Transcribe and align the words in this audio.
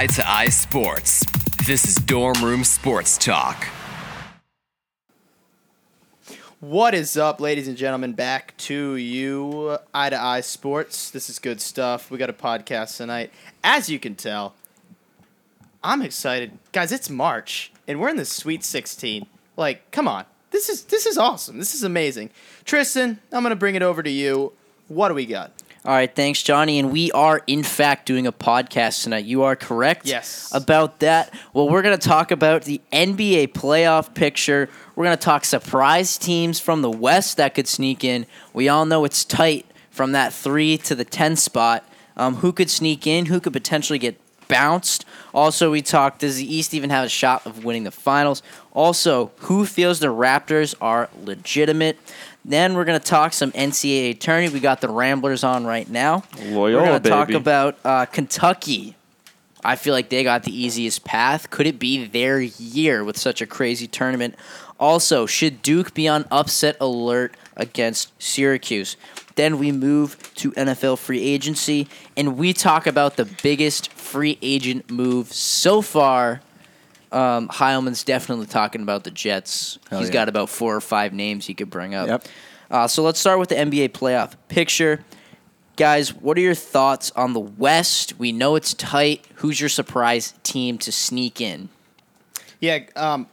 Eye 0.00 0.06
to 0.06 0.30
Eye 0.30 0.48
Sports. 0.48 1.26
This 1.66 1.84
is 1.84 1.96
Dorm 1.96 2.42
Room 2.42 2.64
Sports 2.64 3.18
Talk. 3.18 3.66
What 6.60 6.94
is 6.94 7.18
up, 7.18 7.38
ladies 7.38 7.68
and 7.68 7.76
gentlemen? 7.76 8.14
Back 8.14 8.56
to 8.56 8.96
you, 8.96 9.76
Eye 9.92 10.08
to 10.08 10.18
Eye 10.18 10.40
Sports. 10.40 11.10
This 11.10 11.28
is 11.28 11.38
good 11.38 11.60
stuff. 11.60 12.10
We 12.10 12.16
got 12.16 12.30
a 12.30 12.32
podcast 12.32 12.96
tonight. 12.96 13.30
As 13.62 13.90
you 13.90 13.98
can 13.98 14.14
tell, 14.14 14.54
I'm 15.84 16.00
excited, 16.00 16.52
guys. 16.72 16.92
It's 16.92 17.10
March, 17.10 17.70
and 17.86 18.00
we're 18.00 18.08
in 18.08 18.16
the 18.16 18.24
Sweet 18.24 18.64
16. 18.64 19.26
Like, 19.58 19.90
come 19.90 20.08
on, 20.08 20.24
this 20.50 20.70
is 20.70 20.84
this 20.84 21.04
is 21.04 21.18
awesome. 21.18 21.58
This 21.58 21.74
is 21.74 21.82
amazing. 21.82 22.30
Tristan, 22.64 23.18
I'm 23.30 23.42
gonna 23.42 23.54
bring 23.54 23.74
it 23.74 23.82
over 23.82 24.02
to 24.02 24.10
you. 24.10 24.54
What 24.88 25.08
do 25.08 25.14
we 25.14 25.26
got? 25.26 25.52
All 25.82 25.92
right, 25.92 26.14
thanks, 26.14 26.42
Johnny. 26.42 26.78
And 26.78 26.92
we 26.92 27.10
are, 27.12 27.40
in 27.46 27.62
fact, 27.62 28.04
doing 28.04 28.26
a 28.26 28.32
podcast 28.32 29.02
tonight. 29.02 29.24
You 29.24 29.44
are 29.44 29.56
correct 29.56 30.06
Yes. 30.06 30.50
about 30.54 30.98
that. 31.00 31.32
Well, 31.54 31.70
we're 31.70 31.80
going 31.80 31.98
to 31.98 32.08
talk 32.08 32.30
about 32.30 32.64
the 32.64 32.82
NBA 32.92 33.48
playoff 33.54 34.12
picture. 34.12 34.68
We're 34.94 35.04
going 35.06 35.16
to 35.16 35.22
talk 35.24 35.46
surprise 35.46 36.18
teams 36.18 36.60
from 36.60 36.82
the 36.82 36.90
West 36.90 37.38
that 37.38 37.54
could 37.54 37.66
sneak 37.66 38.04
in. 38.04 38.26
We 38.52 38.68
all 38.68 38.84
know 38.84 39.06
it's 39.06 39.24
tight 39.24 39.64
from 39.90 40.12
that 40.12 40.34
3 40.34 40.76
to 40.78 40.94
the 40.94 41.04
10 41.06 41.36
spot. 41.36 41.82
Um, 42.14 42.36
who 42.36 42.52
could 42.52 42.68
sneak 42.68 43.06
in? 43.06 43.26
Who 43.26 43.40
could 43.40 43.54
potentially 43.54 43.98
get 43.98 44.20
bounced? 44.50 45.04
Also, 45.32 45.70
we 45.70 45.80
talked 45.82 46.20
does 46.20 46.36
the 46.36 46.54
East 46.54 46.74
even 46.74 46.90
have 46.90 47.06
a 47.06 47.08
shot 47.08 47.46
of 47.46 47.64
winning 47.64 47.84
the 47.84 47.90
finals? 47.90 48.42
Also, 48.72 49.30
who 49.38 49.64
feels 49.64 50.00
the 50.00 50.08
Raptors 50.08 50.74
are 50.80 51.08
legitimate? 51.24 51.98
Then 52.44 52.74
we're 52.74 52.84
going 52.84 52.98
to 52.98 53.04
talk 53.04 53.32
some 53.32 53.52
NCAA 53.52 54.18
tourney. 54.18 54.48
We 54.48 54.60
got 54.60 54.80
the 54.80 54.88
Ramblers 54.88 55.44
on 55.44 55.66
right 55.66 55.88
now. 55.88 56.24
Loyola, 56.42 56.82
we're 56.82 56.88
going 56.88 57.02
to 57.02 57.08
talk 57.08 57.30
about 57.30 57.78
uh, 57.84 58.06
Kentucky. 58.06 58.96
I 59.62 59.76
feel 59.76 59.92
like 59.92 60.08
they 60.08 60.24
got 60.24 60.44
the 60.44 60.58
easiest 60.58 61.04
path. 61.04 61.50
Could 61.50 61.66
it 61.66 61.78
be 61.78 62.06
their 62.06 62.40
year 62.40 63.04
with 63.04 63.18
such 63.18 63.42
a 63.42 63.46
crazy 63.46 63.86
tournament? 63.86 64.34
Also, 64.78 65.26
should 65.26 65.60
Duke 65.60 65.92
be 65.92 66.08
on 66.08 66.24
upset 66.30 66.78
alert 66.80 67.36
against 67.56 68.10
Syracuse? 68.20 68.96
Then 69.40 69.58
we 69.58 69.72
move 69.72 70.18
to 70.34 70.52
NFL 70.52 70.98
free 70.98 71.22
agency 71.22 71.88
and 72.14 72.36
we 72.36 72.52
talk 72.52 72.86
about 72.86 73.16
the 73.16 73.24
biggest 73.24 73.90
free 73.90 74.36
agent 74.42 74.90
move 74.90 75.32
so 75.32 75.80
far. 75.80 76.42
Um, 77.10 77.48
Heilman's 77.48 78.04
definitely 78.04 78.44
talking 78.44 78.82
about 78.82 79.04
the 79.04 79.10
Jets. 79.10 79.78
Hell 79.88 80.00
He's 80.00 80.08
yeah. 80.08 80.12
got 80.12 80.28
about 80.28 80.50
four 80.50 80.76
or 80.76 80.80
five 80.82 81.14
names 81.14 81.46
he 81.46 81.54
could 81.54 81.70
bring 81.70 81.94
up. 81.94 82.08
Yep. 82.08 82.28
Uh, 82.70 82.86
so 82.86 83.02
let's 83.02 83.18
start 83.18 83.38
with 83.38 83.48
the 83.48 83.54
NBA 83.54 83.92
playoff 83.92 84.34
picture. 84.48 85.02
Guys, 85.76 86.12
what 86.12 86.36
are 86.36 86.42
your 86.42 86.54
thoughts 86.54 87.10
on 87.12 87.32
the 87.32 87.40
West? 87.40 88.18
We 88.18 88.32
know 88.32 88.56
it's 88.56 88.74
tight. 88.74 89.24
Who's 89.36 89.58
your 89.58 89.70
surprise 89.70 90.34
team 90.42 90.76
to 90.76 90.92
sneak 90.92 91.40
in? 91.40 91.70
Yeah, 92.60 92.80
um, 92.94 93.26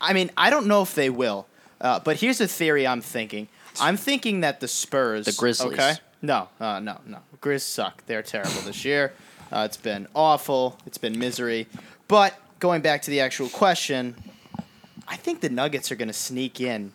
I 0.00 0.12
mean, 0.12 0.30
I 0.36 0.50
don't 0.50 0.68
know 0.68 0.82
if 0.82 0.94
they 0.94 1.10
will, 1.10 1.48
uh, 1.80 1.98
but 1.98 2.20
here's 2.20 2.40
a 2.40 2.46
theory 2.46 2.86
I'm 2.86 3.00
thinking. 3.00 3.48
I'm 3.80 3.96
thinking 3.96 4.40
that 4.40 4.60
the 4.60 4.68
Spurs, 4.68 5.26
The 5.26 5.32
Grizzlies. 5.32 5.74
Okay, 5.74 5.94
no, 6.22 6.48
uh, 6.58 6.80
no, 6.80 6.98
no. 7.06 7.18
Grizz 7.40 7.62
suck. 7.62 8.04
They're 8.06 8.22
terrible 8.22 8.60
this 8.62 8.84
year. 8.84 9.12
Uh, 9.52 9.62
it's 9.66 9.76
been 9.76 10.06
awful. 10.14 10.78
It's 10.86 10.98
been 10.98 11.18
misery. 11.18 11.66
But 12.08 12.34
going 12.58 12.82
back 12.82 13.02
to 13.02 13.10
the 13.10 13.20
actual 13.20 13.48
question, 13.48 14.14
I 15.08 15.16
think 15.16 15.40
the 15.40 15.48
Nuggets 15.48 15.90
are 15.90 15.96
going 15.96 16.08
to 16.08 16.14
sneak 16.14 16.60
in, 16.60 16.92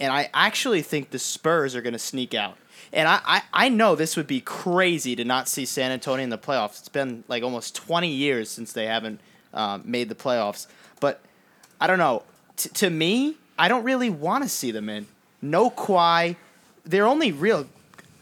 and 0.00 0.12
I 0.12 0.30
actually 0.34 0.82
think 0.82 1.10
the 1.10 1.18
Spurs 1.18 1.74
are 1.74 1.82
going 1.82 1.92
to 1.92 1.98
sneak 1.98 2.34
out. 2.34 2.56
And 2.92 3.08
I, 3.08 3.20
I, 3.24 3.42
I 3.52 3.68
know 3.68 3.94
this 3.94 4.16
would 4.16 4.26
be 4.26 4.40
crazy 4.40 5.16
to 5.16 5.24
not 5.24 5.48
see 5.48 5.64
San 5.64 5.90
Antonio 5.90 6.22
in 6.22 6.30
the 6.30 6.38
playoffs. 6.38 6.80
It's 6.80 6.88
been 6.88 7.24
like 7.28 7.42
almost 7.42 7.74
20 7.74 8.08
years 8.08 8.50
since 8.50 8.72
they 8.72 8.86
haven't 8.86 9.20
um, 9.52 9.82
made 9.84 10.08
the 10.08 10.14
playoffs. 10.14 10.66
But 11.00 11.20
I 11.80 11.86
don't 11.86 11.98
know. 11.98 12.22
T- 12.56 12.68
to 12.70 12.90
me, 12.90 13.36
I 13.58 13.68
don't 13.68 13.84
really 13.84 14.10
want 14.10 14.44
to 14.44 14.48
see 14.48 14.70
them 14.70 14.88
in. 14.88 15.06
No 15.44 15.70
Kawhi. 15.70 16.36
Their 16.84 17.06
only 17.06 17.32
real, 17.32 17.66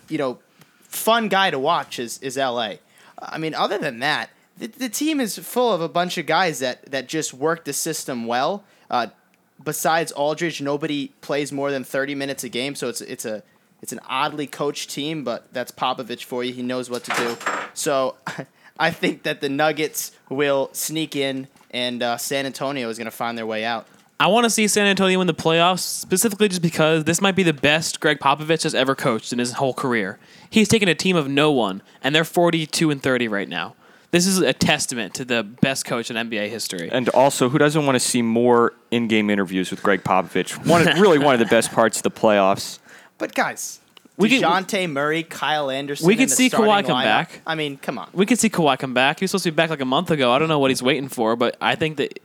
you 0.09 0.19
know, 0.19 0.39
fun 0.81 1.29
guy 1.29 1.51
to 1.51 1.59
watch 1.59 1.99
is, 1.99 2.19
is 2.19 2.37
LA. 2.37 2.75
I 3.19 3.39
mean, 3.39 3.55
other 3.55 3.79
than 3.79 4.01
that, 4.01 4.31
the, 4.59 4.67
the 4.67 4.89
team 4.89 5.21
is 5.21 5.39
full 5.39 5.73
of 5.73 5.81
a 5.81 5.89
bunch 5.89 6.19
of 6.19 6.27
guys 6.27 6.59
that, 6.59 6.85
that 6.91 7.09
just 7.09 7.33
work 7.33 7.65
the 7.65 7.73
system 7.73 8.27
well. 8.27 8.65
Uh, 8.91 9.09
besides 9.63 10.13
Aldridge, 10.13 10.61
nobody 10.61 11.09
plays 11.21 11.53
more 11.53 11.71
than 11.71 11.85
30 11.85 12.15
minutes 12.15 12.45
a 12.45 12.49
game, 12.49 12.75
so 12.75 12.89
it's 12.89 13.01
it's 13.01 13.25
a 13.25 13.43
it's 13.81 13.93
an 13.93 14.01
oddly 14.09 14.47
coached 14.47 14.91
team, 14.91 15.25
but 15.25 15.53
that's 15.53 15.73
Popovich 15.73 16.25
for 16.25 16.45
you. 16.45 16.53
He 16.53 16.63
knows 16.63 16.89
what 16.89 17.05
to 17.05 17.15
do. 17.17 17.37
So 17.75 18.17
I 18.79 18.91
think 18.91 19.25
that 19.25 19.41
the 19.41 19.49
Nuggets 19.49 20.13
will 20.29 20.71
sneak 20.73 21.17
in, 21.17 21.49
and 21.71 22.03
uh, 22.03 22.17
San 22.17 22.47
Antonio 22.47 22.89
is 22.89 22.99
going 22.99 23.07
to 23.07 23.11
find 23.11 23.37
their 23.37 23.47
way 23.47 23.65
out. 23.65 23.87
I 24.23 24.29
want 24.29 24.45
to 24.45 24.51
see 24.51 24.69
San 24.69 24.87
Antonio 24.87 25.19
win 25.19 25.27
the 25.27 25.35
playoffs 25.35 25.81
specifically 25.81 26.47
just 26.49 26.63
because 26.63 27.03
this 27.03 27.21
might 27.21 27.35
be 27.35 27.43
the 27.43 27.53
best 27.53 27.99
Greg 27.99 28.21
Popovich 28.21 28.63
has 28.63 28.73
ever 28.73 28.95
coached 28.95 29.33
in 29.33 29.41
his 29.41 29.55
whole 29.55 29.75
career. 29.75 30.21
He's 30.49 30.69
taken 30.69 30.89
a 30.89 30.95
team 30.95 31.17
of 31.17 31.29
no 31.29 31.51
one, 31.51 31.83
and 32.05 32.15
they're 32.15 32.23
42 32.23 32.93
and 32.93 33.03
30 33.03 33.27
right 33.27 33.49
now. 33.49 33.75
This 34.13 34.29
is 34.29 34.39
a 34.39 34.53
testament 34.53 35.15
to 35.15 35.25
the 35.25 35.43
best 35.43 35.87
coach 35.87 36.09
in 36.09 36.15
NBA 36.17 36.51
history. 36.51 36.89
And 36.93 37.09
also, 37.09 37.49
who 37.49 37.59
doesn't 37.59 37.85
want 37.85 37.97
to 37.97 38.01
see 38.01 38.23
more 38.23 38.75
in-game 38.93 39.29
interviews 39.29 39.73
with 39.73 39.83
Greg 39.83 40.05
Popovich? 40.05 40.65
One, 40.69 40.87
of- 40.87 41.01
really 41.01 41.19
one 41.19 41.35
of 41.35 41.41
the 41.41 41.47
best 41.47 41.73
parts 41.73 41.97
of 41.97 42.05
the 42.05 42.11
playoffs. 42.13 42.79
But 43.19 43.35
guys, 43.35 43.81
We 44.19 44.29
could- 44.29 44.43
DeJounte 44.43 44.89
Murray, 44.89 45.25
Kyle 45.25 45.69
Anderson. 45.69 46.07
We 46.07 46.13
in 46.13 46.19
could 46.21 46.29
the 46.29 46.35
see 46.37 46.49
starting 46.49 46.71
Kawhi 46.71 46.87
come 46.87 46.97
lineup. 46.99 47.05
back. 47.05 47.41
I 47.45 47.57
mean, 47.57 47.77
come 47.77 47.99
on. 47.99 48.09
We 48.13 48.25
could 48.27 48.39
see 48.39 48.51
Kawhi 48.51 48.79
come 48.79 48.95
back. 48.95 49.19
He 49.19 49.25
was 49.25 49.33
supposed 49.33 49.45
to 49.45 49.51
be 49.51 49.57
back 49.57 49.71
like 49.71 49.81
a 49.81 49.85
month 49.85 50.13
ago. 50.13 50.31
I 50.31 50.39
don't 50.39 50.49
know 50.49 50.61
what 50.61 50.71
he's 50.71 50.81
waiting 50.83 51.09
for, 51.09 51.35
but 51.35 51.57
I 51.61 51.75
think 51.75 51.97
that 51.97 52.21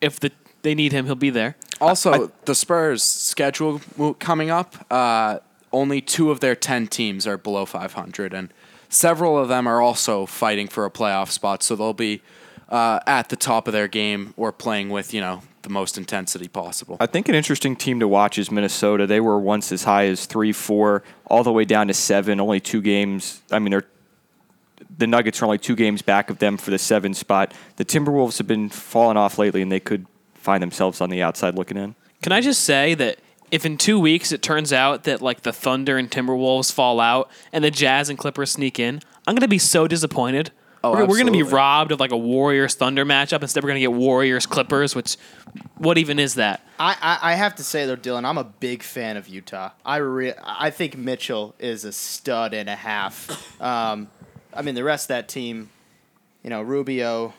if 0.00 0.20
the 0.20 0.30
they 0.64 0.74
need 0.74 0.92
him, 0.92 1.06
he'll 1.06 1.14
be 1.14 1.30
there. 1.30 1.56
Also, 1.80 2.32
the 2.46 2.54
Spurs 2.54 3.02
schedule 3.02 3.80
coming 4.18 4.50
up. 4.50 4.74
Uh, 4.90 5.38
only 5.72 6.00
two 6.00 6.30
of 6.30 6.40
their 6.40 6.56
ten 6.56 6.88
teams 6.88 7.26
are 7.26 7.36
below 7.36 7.66
500, 7.66 8.32
and 8.32 8.52
several 8.88 9.38
of 9.38 9.48
them 9.48 9.66
are 9.66 9.80
also 9.80 10.26
fighting 10.26 10.66
for 10.66 10.84
a 10.84 10.90
playoff 10.90 11.30
spot. 11.30 11.62
So 11.62 11.76
they'll 11.76 11.92
be 11.92 12.22
uh, 12.68 13.00
at 13.06 13.28
the 13.28 13.36
top 13.36 13.68
of 13.68 13.72
their 13.72 13.88
game 13.88 14.34
or 14.36 14.50
playing 14.52 14.88
with 14.88 15.12
you 15.12 15.20
know 15.20 15.42
the 15.62 15.68
most 15.68 15.98
intensity 15.98 16.48
possible. 16.48 16.96
I 16.98 17.06
think 17.06 17.28
an 17.28 17.34
interesting 17.34 17.76
team 17.76 18.00
to 18.00 18.08
watch 18.08 18.38
is 18.38 18.50
Minnesota. 18.50 19.06
They 19.06 19.20
were 19.20 19.38
once 19.38 19.70
as 19.70 19.84
high 19.84 20.06
as 20.06 20.26
three, 20.26 20.52
four, 20.52 21.02
all 21.26 21.44
the 21.44 21.52
way 21.52 21.64
down 21.64 21.88
to 21.88 21.94
seven. 21.94 22.40
Only 22.40 22.60
two 22.60 22.80
games. 22.80 23.42
I 23.52 23.58
mean, 23.58 23.70
they're 23.70 23.84
the 24.96 25.06
Nuggets 25.06 25.42
are 25.42 25.44
only 25.44 25.58
two 25.58 25.76
games 25.76 26.02
back 26.02 26.30
of 26.30 26.38
them 26.38 26.56
for 26.56 26.70
the 26.70 26.78
seven 26.78 27.14
spot. 27.14 27.52
The 27.76 27.84
Timberwolves 27.84 28.38
have 28.38 28.46
been 28.46 28.68
falling 28.68 29.16
off 29.16 29.38
lately, 29.38 29.60
and 29.60 29.70
they 29.70 29.80
could 29.80 30.06
find 30.44 30.62
themselves 30.62 31.00
on 31.00 31.08
the 31.08 31.22
outside 31.22 31.54
looking 31.54 31.78
in. 31.78 31.94
Can 32.22 32.30
I 32.30 32.40
just 32.40 32.62
say 32.62 32.94
that 32.94 33.18
if 33.50 33.64
in 33.64 33.78
two 33.78 33.98
weeks 33.98 34.30
it 34.30 34.42
turns 34.42 34.72
out 34.72 35.04
that 35.04 35.22
like 35.22 35.40
the 35.42 35.52
Thunder 35.52 35.96
and 35.96 36.10
Timberwolves 36.10 36.70
fall 36.70 37.00
out 37.00 37.30
and 37.52 37.64
the 37.64 37.70
Jazz 37.70 38.10
and 38.10 38.18
Clippers 38.18 38.50
sneak 38.52 38.78
in, 38.78 39.00
I'm 39.26 39.34
gonna 39.34 39.48
be 39.48 39.58
so 39.58 39.88
disappointed. 39.88 40.50
Oh, 40.82 40.92
we're, 40.92 41.06
we're 41.06 41.18
gonna 41.18 41.30
be 41.30 41.42
robbed 41.42 41.92
of 41.92 42.00
like 42.00 42.12
a 42.12 42.16
Warriors 42.16 42.74
Thunder 42.74 43.06
matchup. 43.06 43.40
Instead, 43.40 43.64
we're 43.64 43.70
gonna 43.70 43.80
get 43.80 43.94
Warriors 43.94 44.44
Clippers, 44.44 44.94
which 44.94 45.16
what 45.78 45.96
even 45.96 46.18
is 46.18 46.34
that? 46.34 46.60
I, 46.78 46.96
I, 47.00 47.32
I 47.32 47.34
have 47.36 47.54
to 47.56 47.64
say 47.64 47.86
though, 47.86 47.96
Dylan, 47.96 48.26
I'm 48.26 48.36
a 48.36 48.44
big 48.44 48.82
fan 48.82 49.16
of 49.16 49.26
Utah. 49.26 49.70
I 49.84 49.96
re- 49.96 50.34
I 50.42 50.68
think 50.68 50.98
Mitchell 50.98 51.54
is 51.58 51.86
a 51.86 51.92
stud 51.92 52.52
and 52.52 52.68
a 52.68 52.76
half. 52.76 53.60
Um, 53.62 54.10
I 54.52 54.60
mean, 54.60 54.74
the 54.74 54.84
rest 54.84 55.04
of 55.04 55.08
that 55.08 55.28
team, 55.28 55.70
you 56.42 56.50
know, 56.50 56.60
Rubio, 56.60 57.32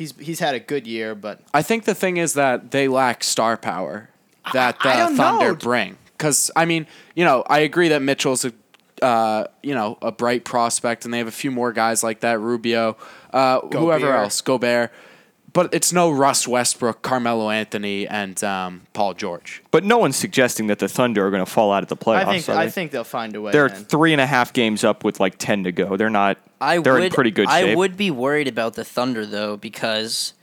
he's 0.00 0.14
he's 0.18 0.40
had 0.40 0.54
a 0.54 0.60
good 0.60 0.86
year, 0.86 1.14
but 1.14 1.40
I 1.54 1.62
think 1.62 1.84
the 1.84 1.94
thing 1.94 2.16
is 2.16 2.32
that 2.34 2.70
they 2.72 2.88
lack 2.88 3.22
star 3.22 3.56
power 3.56 4.08
that 4.54 4.76
I- 4.80 5.02
I 5.04 5.14
Thunder 5.14 5.48
know. 5.50 5.54
bring. 5.54 5.96
Because 6.16 6.50
I 6.56 6.64
mean, 6.64 6.86
you 7.14 7.24
know, 7.24 7.44
I 7.46 7.60
agree 7.60 7.88
that 7.90 8.02
Mitchell's 8.02 8.44
a 8.44 8.52
uh, 9.04 9.44
you 9.62 9.74
know 9.74 9.96
a 10.02 10.10
bright 10.12 10.44
prospect, 10.44 11.04
and 11.04 11.12
they 11.14 11.18
have 11.18 11.28
a 11.28 11.30
few 11.32 11.50
more 11.50 11.72
guys 11.72 12.02
like 12.02 12.20
that. 12.20 12.38
Rubio, 12.40 12.96
uh, 13.32 13.60
whoever 13.60 14.12
else, 14.14 14.40
Gobert. 14.40 14.90
But 15.52 15.74
it's 15.74 15.92
no 15.92 16.10
Russ 16.10 16.46
Westbrook, 16.46 17.02
Carmelo 17.02 17.50
Anthony, 17.50 18.06
and 18.06 18.42
um, 18.44 18.82
Paul 18.92 19.14
George. 19.14 19.62
But 19.70 19.84
no 19.84 19.98
one's 19.98 20.16
suggesting 20.16 20.68
that 20.68 20.78
the 20.78 20.88
Thunder 20.88 21.26
are 21.26 21.30
going 21.30 21.44
to 21.44 21.50
fall 21.50 21.72
out 21.72 21.82
of 21.82 21.88
the 21.88 21.96
playoffs. 21.96 22.26
I 22.26 22.38
think 22.40 22.48
I 22.48 22.64
they? 22.66 22.70
think 22.70 22.90
they'll 22.92 23.04
find 23.04 23.34
a 23.34 23.40
way. 23.40 23.52
they're 23.52 23.68
man. 23.68 23.84
three 23.84 24.12
and 24.12 24.20
a 24.20 24.26
half 24.26 24.52
games 24.52 24.84
up 24.84 25.02
with 25.02 25.18
like 25.18 25.38
ten 25.38 25.64
to 25.64 25.72
go. 25.72 25.96
They're 25.96 26.10
not. 26.10 26.38
I 26.60 26.78
they're 26.78 26.94
would, 26.94 27.04
in 27.04 27.12
pretty 27.12 27.30
good 27.30 27.48
shape. 27.48 27.68
I 27.70 27.74
would 27.74 27.96
be 27.96 28.10
worried 28.10 28.48
about 28.48 28.74
the 28.74 28.84
Thunder 28.84 29.26
though 29.26 29.56
because 29.56 30.34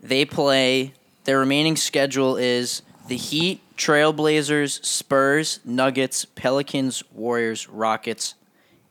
they 0.00 0.24
play 0.24 0.92
their 1.24 1.38
remaining 1.38 1.76
schedule 1.76 2.36
is 2.36 2.82
the 3.08 3.16
Heat, 3.16 3.60
Trailblazers, 3.76 4.84
Spurs, 4.84 5.60
Nuggets, 5.64 6.24
Pelicans, 6.24 7.02
Warriors, 7.12 7.68
Rockets, 7.68 8.34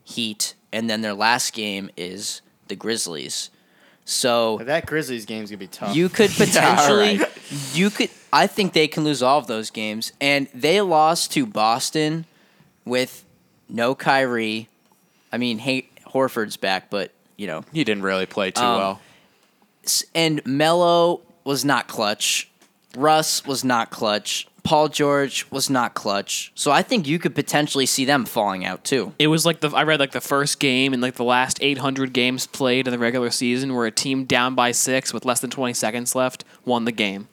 Heat, 0.04 0.56
and 0.72 0.90
then 0.90 1.02
their 1.02 1.14
last 1.14 1.54
game 1.54 1.90
is 1.96 2.42
the 2.68 2.76
Grizzlies. 2.76 3.50
So 4.06 4.60
that 4.64 4.86
Grizzlies 4.86 5.26
game's 5.26 5.50
gonna 5.50 5.60
be 5.60 5.68
tough. 5.68 5.96
you 5.96 6.10
could 6.10 6.32
potentially, 6.38 7.20
right. 7.20 7.74
you 7.74 7.90
could. 7.90 8.10
I 8.32 8.48
think 8.48 8.74
they 8.74 8.88
can 8.88 9.04
lose 9.04 9.22
all 9.22 9.40
of 9.40 9.48
those 9.48 9.70
games, 9.70 10.12
and 10.20 10.48
they 10.54 10.82
lost 10.82 11.32
to 11.34 11.46
Boston 11.46 12.26
with 12.86 13.24
no 13.70 13.96
Kyrie. 13.96 14.68
I 15.32 15.38
mean, 15.38 15.60
hey, 15.60 15.88
Horford's 16.08 16.58
back, 16.58 16.90
but 16.90 17.12
you 17.38 17.48
know, 17.48 17.64
He 17.72 17.84
didn't 17.84 18.04
really 18.04 18.26
play 18.26 18.52
too 18.52 18.62
um, 18.62 18.78
well. 18.78 19.02
And 20.14 20.46
Melo 20.46 21.22
was 21.44 21.66
not 21.66 21.88
clutch. 21.88 22.50
Russ 22.96 23.46
was 23.46 23.64
not 23.64 23.90
clutch. 23.90 24.48
Paul 24.64 24.88
George 24.88 25.46
was 25.52 25.70
not 25.70 25.94
clutch. 25.94 26.52
So 26.56 26.72
I 26.72 26.82
think 26.82 27.06
you 27.06 27.20
could 27.20 27.36
potentially 27.36 27.86
see 27.86 28.06
them 28.06 28.26
falling 28.26 28.66
out 28.66 28.84
too. 28.86 29.14
It 29.20 29.28
was 29.28 29.46
like 29.46 29.60
the 29.60 29.70
I 29.70 29.84
read 29.84 30.00
like 30.00 30.12
the 30.12 30.22
first 30.22 30.60
game 30.60 30.94
in 30.94 31.02
like 31.02 31.16
the 31.16 31.24
last 31.24 31.60
800 31.62 32.14
games 32.14 32.48
played 32.48 32.88
in 32.88 32.92
the 32.92 33.00
regular 33.00 33.30
season 33.30 33.76
where 33.76 33.86
a 33.86 33.92
team 33.92 34.24
down 34.24 34.56
by 34.56 34.72
6 34.72 35.14
with 35.14 35.26
less 35.26 35.42
than 35.42 35.50
20 35.50 35.74
seconds 35.74 36.16
left 36.16 36.46
won 36.66 36.86
the 36.86 36.94
game. 36.94 37.28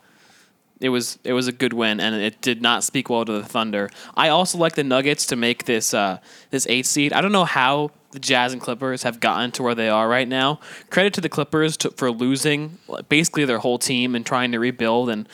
It 0.81 0.88
was 0.88 1.19
it 1.23 1.32
was 1.32 1.47
a 1.47 1.53
good 1.53 1.73
win 1.73 2.00
and 2.00 2.17
it 2.17 2.41
did 2.41 2.62
not 2.62 2.82
speak 2.82 3.09
well 3.09 3.25
to 3.25 3.33
the 3.33 3.44
Thunder. 3.44 3.91
I 4.17 4.29
also 4.31 4.59
like 4.59 4.75
the 4.75 4.85
Nuggets 4.85 5.26
to 5.26 5.37
make 5.37 5.67
this 5.67 5.94
uh, 5.94 6.19
this 6.50 6.67
8 6.67 6.85
seed. 6.85 7.12
I 7.12 7.21
don't 7.21 7.33
know 7.33 7.44
how 7.44 7.93
the 8.11 8.19
Jazz 8.19 8.53
and 8.53 8.61
Clippers 8.61 9.05
have 9.05 9.21
gotten 9.21 9.53
to 9.53 9.62
where 9.62 9.76
they 9.76 9.88
are 9.88 10.09
right 10.09 10.26
now. 10.26 10.59
Credit 10.91 11.15
to 11.15 11.21
the 11.21 11.29
Clippers 11.29 11.76
to, 11.76 11.91
for 11.93 12.11
losing 12.11 12.79
basically 13.09 13.44
their 13.44 13.59
whole 13.59 13.79
team 13.79 14.17
and 14.17 14.26
trying 14.26 14.50
to 14.50 14.59
rebuild 14.59 15.11
and 15.11 15.29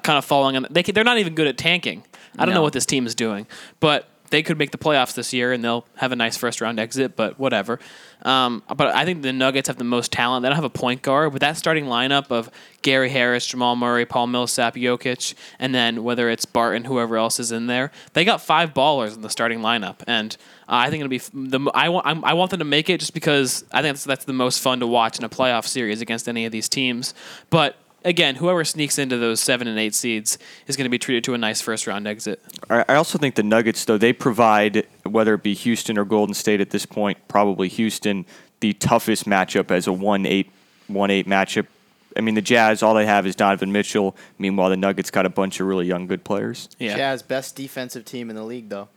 kind 0.00 0.18
of 0.18 0.24
falling 0.24 0.56
on 0.56 0.66
they 0.70 0.82
can, 0.82 0.94
they're 0.94 1.04
not 1.04 1.18
even 1.18 1.34
good 1.34 1.46
at 1.46 1.58
tanking. 1.58 2.04
I 2.38 2.46
don't 2.46 2.54
know 2.54 2.62
what 2.62 2.72
this 2.72 2.86
team 2.86 3.06
is 3.06 3.14
doing, 3.14 3.46
but 3.78 4.08
they 4.30 4.42
could 4.42 4.58
make 4.58 4.70
the 4.70 4.78
playoffs 4.78 5.14
this 5.14 5.34
year 5.34 5.52
and 5.52 5.62
they'll 5.62 5.84
have 5.96 6.10
a 6.10 6.16
nice 6.16 6.38
first 6.38 6.62
round 6.62 6.80
exit. 6.80 7.14
But 7.14 7.38
whatever. 7.38 7.78
Um, 8.22 8.62
but 8.68 8.94
I 8.94 9.04
think 9.04 9.22
the 9.22 9.32
Nuggets 9.32 9.68
have 9.68 9.76
the 9.76 9.84
most 9.84 10.12
talent. 10.12 10.42
They 10.42 10.48
don't 10.48 10.56
have 10.56 10.64
a 10.64 10.70
point 10.70 11.02
guard, 11.02 11.32
but 11.32 11.40
that 11.40 11.56
starting 11.56 11.86
lineup 11.86 12.30
of 12.30 12.50
Gary 12.80 13.10
Harris, 13.10 13.46
Jamal 13.46 13.76
Murray, 13.76 14.06
Paul 14.06 14.28
Millsap, 14.28 14.76
Jokic, 14.76 15.34
and 15.58 15.74
then 15.74 16.04
whether 16.04 16.30
it's 16.30 16.44
Barton, 16.44 16.84
whoever 16.84 17.16
else 17.16 17.40
is 17.40 17.52
in 17.52 17.66
there, 17.66 17.90
they 18.12 18.24
got 18.24 18.40
five 18.40 18.72
ballers 18.72 19.14
in 19.14 19.22
the 19.22 19.30
starting 19.30 19.58
lineup, 19.58 20.02
and 20.06 20.36
uh, 20.68 20.86
I 20.86 20.90
think 20.90 21.00
it'll 21.00 21.10
be 21.10 21.16
f- 21.16 21.30
the 21.34 21.70
I 21.74 21.88
want 21.88 22.24
I 22.24 22.34
want 22.34 22.50
them 22.52 22.60
to 22.60 22.64
make 22.64 22.88
it 22.88 23.00
just 23.00 23.12
because 23.12 23.64
I 23.72 23.82
think 23.82 23.94
that's, 23.94 24.04
that's 24.04 24.24
the 24.24 24.32
most 24.32 24.60
fun 24.60 24.80
to 24.80 24.86
watch 24.86 25.18
in 25.18 25.24
a 25.24 25.28
playoff 25.28 25.66
series 25.66 26.00
against 26.00 26.28
any 26.28 26.46
of 26.46 26.52
these 26.52 26.68
teams. 26.68 27.12
But 27.50 27.76
again, 28.04 28.36
whoever 28.36 28.64
sneaks 28.64 28.98
into 28.98 29.16
those 29.18 29.40
seven 29.40 29.68
and 29.68 29.78
eight 29.78 29.94
seeds 29.94 30.38
is 30.66 30.76
going 30.76 30.84
to 30.84 30.90
be 30.90 30.98
treated 30.98 31.24
to 31.24 31.34
a 31.34 31.38
nice 31.38 31.60
first 31.60 31.86
round 31.86 32.06
exit. 32.06 32.42
I 32.68 32.84
I 32.88 32.94
also 32.96 33.18
think 33.18 33.34
the 33.34 33.42
Nuggets, 33.42 33.84
though, 33.84 33.98
they 33.98 34.12
provide, 34.12 34.86
whether 35.04 35.34
it 35.34 35.42
be 35.42 35.54
Houston 35.54 35.98
or 35.98 36.04
Golden 36.04 36.34
State 36.34 36.60
at 36.60 36.70
this 36.70 36.86
point, 36.86 37.18
probably 37.28 37.68
Houston, 37.68 38.26
the 38.60 38.72
toughest 38.74 39.24
matchup 39.24 39.70
as 39.70 39.86
a 39.86 39.92
1 39.92 40.26
8 40.26 40.50
1 40.88 41.10
8 41.10 41.26
matchup. 41.26 41.66
I 42.16 42.20
mean, 42.20 42.34
the 42.34 42.42
Jazz, 42.42 42.82
all 42.82 42.94
they 42.94 43.06
have 43.06 43.26
is 43.26 43.34
Donovan 43.34 43.72
Mitchell. 43.72 44.14
Meanwhile, 44.38 44.70
the 44.70 44.76
Nuggets 44.76 45.10
got 45.10 45.24
a 45.24 45.30
bunch 45.30 45.60
of 45.60 45.66
really 45.66 45.86
young, 45.86 46.06
good 46.06 46.24
players. 46.24 46.68
Yeah. 46.78 46.96
Jazz 46.96 47.22
best 47.22 47.56
defensive 47.56 48.04
team 48.04 48.30
in 48.30 48.36
the 48.36 48.44
league 48.44 48.68
though. 48.68 48.88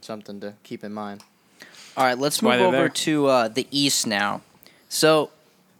Something 0.00 0.40
to 0.40 0.54
keep 0.62 0.84
in 0.84 0.94
mind. 0.94 1.22
All 1.96 2.04
right, 2.04 2.16
let's 2.16 2.40
why 2.40 2.56
move 2.56 2.66
over 2.68 2.76
there. 2.76 2.88
to 2.88 3.26
uh, 3.26 3.48
the 3.48 3.66
East 3.72 4.06
now. 4.06 4.42
So 4.88 5.30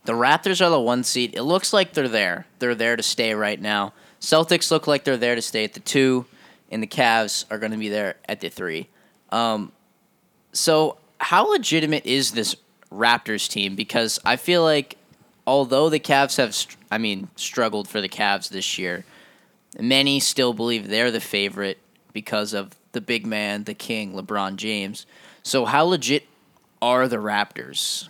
the 0.08 0.14
Raptors 0.14 0.64
are 0.64 0.70
the 0.70 0.80
one 0.80 1.04
seed. 1.04 1.34
It 1.36 1.42
looks 1.42 1.74
like 1.74 1.92
they're 1.92 2.08
there. 2.08 2.46
They're 2.60 2.74
there 2.74 2.96
to 2.96 3.02
stay 3.02 3.34
right 3.34 3.60
now. 3.60 3.92
Celtics 4.22 4.70
look 4.70 4.86
like 4.86 5.04
they're 5.04 5.18
there 5.18 5.34
to 5.34 5.42
stay 5.42 5.64
at 5.64 5.74
the 5.74 5.80
two, 5.80 6.24
and 6.70 6.82
the 6.82 6.86
Cavs 6.86 7.44
are 7.50 7.58
going 7.58 7.72
to 7.72 7.76
be 7.76 7.90
there 7.90 8.14
at 8.26 8.40
the 8.40 8.48
three. 8.48 8.88
Um, 9.28 9.70
so 10.54 10.96
how 11.20 11.50
legitimate 11.50 12.06
is 12.06 12.30
this 12.30 12.56
Raptors 12.90 13.50
team? 13.50 13.76
Because 13.76 14.18
I 14.24 14.36
feel 14.36 14.62
like 14.62 14.96
although 15.46 15.90
the 15.90 16.00
Cavs 16.00 16.38
have, 16.38 16.56
I 16.90 16.96
mean, 16.96 17.28
struggled 17.36 17.86
for 17.86 18.00
the 18.00 18.08
Cavs 18.08 18.48
this 18.48 18.78
year, 18.78 19.04
many 19.78 20.20
still 20.20 20.54
believe 20.54 20.88
they're 20.88 21.10
the 21.10 21.20
favorite 21.20 21.76
because 22.14 22.54
of 22.54 22.74
the 22.92 23.02
big 23.02 23.26
man, 23.26 23.64
the 23.64 23.74
king, 23.74 24.14
LeBron 24.14 24.56
James. 24.56 25.04
So 25.42 25.66
how 25.66 25.84
legit 25.84 26.24
are 26.80 27.08
the 27.08 27.18
Raptors? 27.18 28.08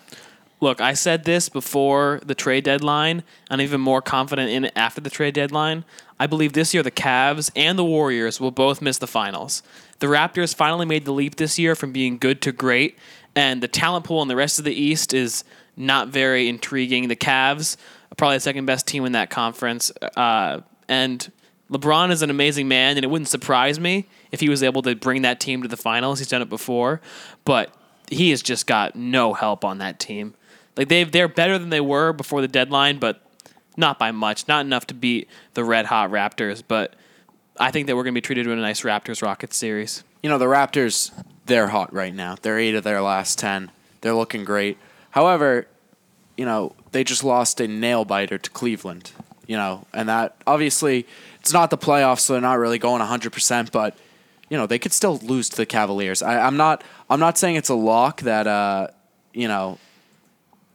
Look, 0.61 0.81
I 0.81 0.95
said 0.95 1.25
this 1.25 1.49
before 1.49 2.21
the 2.25 2.35
trade 2.35 2.65
deadline. 2.65 3.23
I'm 3.49 3.61
even 3.61 3.81
more 3.81 4.03
confident 4.03 4.51
in 4.51 4.65
it 4.65 4.73
after 4.75 5.01
the 5.01 5.11
trade 5.11 5.35
deadline. 5.35 5.85
I 6.19 6.27
believe 6.27 6.53
this 6.53 6.75
year 6.75 6.83
the 6.83 6.91
Cavs 6.91 7.51
and 7.55 7.79
the 7.79 7.85
Warriors 7.85 8.41
will 8.41 8.51
both 8.51 8.83
miss 8.83 8.99
the 8.99 9.07
finals. 9.07 9.63
The 10.01 10.09
Raptors 10.09 10.55
finally 10.55 10.87
made 10.87 11.05
the 11.05 11.13
leap 11.13 11.37
this 11.37 11.59
year 11.59 11.77
from 11.77 11.93
being 11.93 12.19
good 12.19 12.43
to 12.43 12.53
great, 12.53 12.99
and 13.37 13.63
the 13.63 13.69
talent 13.69 14.05
pool 14.05 14.21
in 14.23 14.29
the 14.29 14.35
rest 14.35 14.59
of 14.59 14.65
the 14.65 14.75
East 14.75 15.15
is 15.15 15.45
not 15.77 16.09
very 16.09 16.49
intriguing. 16.49 17.07
The 17.07 17.17
Cavs 17.17 17.77
are 18.11 18.17
probably 18.17 18.39
the 18.39 18.41
second 18.41 18.67
best 18.67 18.87
team 18.87 19.05
in 19.05 19.13
that 19.13 19.31
conference, 19.31 19.93
uh, 20.17 20.61
and 20.89 21.31
LeBron 21.71 22.11
is 22.11 22.23
an 22.23 22.31
amazing 22.31 22.67
man, 22.67 22.97
and 22.97 23.05
it 23.05 23.09
wouldn't 23.09 23.29
surprise 23.29 23.79
me 23.79 24.09
if 24.33 24.41
he 24.41 24.49
was 24.49 24.63
able 24.65 24.83
to 24.83 24.97
bring 24.97 25.23
that 25.23 25.39
team 25.39 25.63
to 25.63 25.69
the 25.69 25.77
finals. 25.77 26.19
He's 26.19 26.29
done 26.29 26.43
it 26.43 26.49
before, 26.49 27.01
but 27.45 27.73
he 28.11 28.31
has 28.31 28.43
just 28.43 28.67
got 28.67 28.97
no 28.97 29.35
help 29.35 29.65
on 29.65 29.79
that 29.79 30.01
team. 30.01 30.35
Like 30.79 30.89
they 30.89 31.03
they're 31.05 31.29
better 31.29 31.59
than 31.59 31.71
they 31.71 31.81
were 31.81 32.13
before 32.13 32.41
the 32.41 32.49
deadline, 32.49 32.99
but 33.01 33.21
not 33.77 33.99
by 33.99 34.13
much. 34.13 34.47
Not 34.47 34.65
enough 34.65 34.87
to 34.87 34.95
beat 34.95 35.29
the 35.55 35.65
red 35.65 35.87
hot 35.87 36.11
Raptors. 36.11 36.63
But 36.67 36.95
I 37.59 37.73
think 37.73 37.89
that 37.89 37.97
we're 37.97 38.05
going 38.05 38.15
to 38.15 38.21
be 38.21 38.25
treated 38.25 38.45
to 38.45 38.53
a 38.53 38.57
nice 38.57 38.83
Raptors 38.83 39.21
Rockets 39.21 39.57
series. 39.57 40.05
You 40.23 40.31
know, 40.31 40.39
the 40.39 40.47
Raptors, 40.47 41.13
they're 41.47 41.69
hot 41.69 41.93
right 41.93 42.15
now. 42.15 42.37
They're 42.41 42.59
eight 42.59 42.77
of 42.77 42.85
their 42.85 43.03
last 43.03 43.39
10. 43.41 43.73
They're 44.01 44.15
looking 44.15 44.45
great. 44.45 44.79
However, 45.11 45.67
you 46.37 46.45
know, 46.45 46.75
they 46.93 47.03
just 47.03 47.25
lost 47.25 47.61
a 47.61 47.67
nail 47.67 48.05
biter 48.05 48.39
to 48.39 48.51
Cleveland, 48.51 49.11
you 49.49 49.57
know, 49.57 49.87
and 49.93 50.09
that 50.09 50.37
obviously 50.47 51.07
it's 51.41 51.53
not 51.53 51.71
the 51.71 51.79
playoffs, 51.79 52.21
so 52.21 52.35
they're 52.35 52.43
not 52.43 52.59
really 52.59 52.79
going 52.79 53.03
100%, 53.03 53.73
but, 53.73 53.97
you 54.49 54.57
know, 54.57 54.67
they 54.67 54.79
could 54.79 54.93
still 54.93 55.19
lose 55.19 55.49
to 55.49 55.57
the 55.57 55.67
Cavaliers. 55.67 56.23
I, 56.23 56.39
I'm 56.39 56.57
not 56.57 56.85
I'm 57.11 57.19
not 57.19 57.39
saying 57.39 57.57
it's 57.57 57.69
a 57.69 57.75
lock 57.75 58.23
that, 58.23 58.47
uh, 58.47 58.89
you 59.33 59.49
know, 59.49 59.79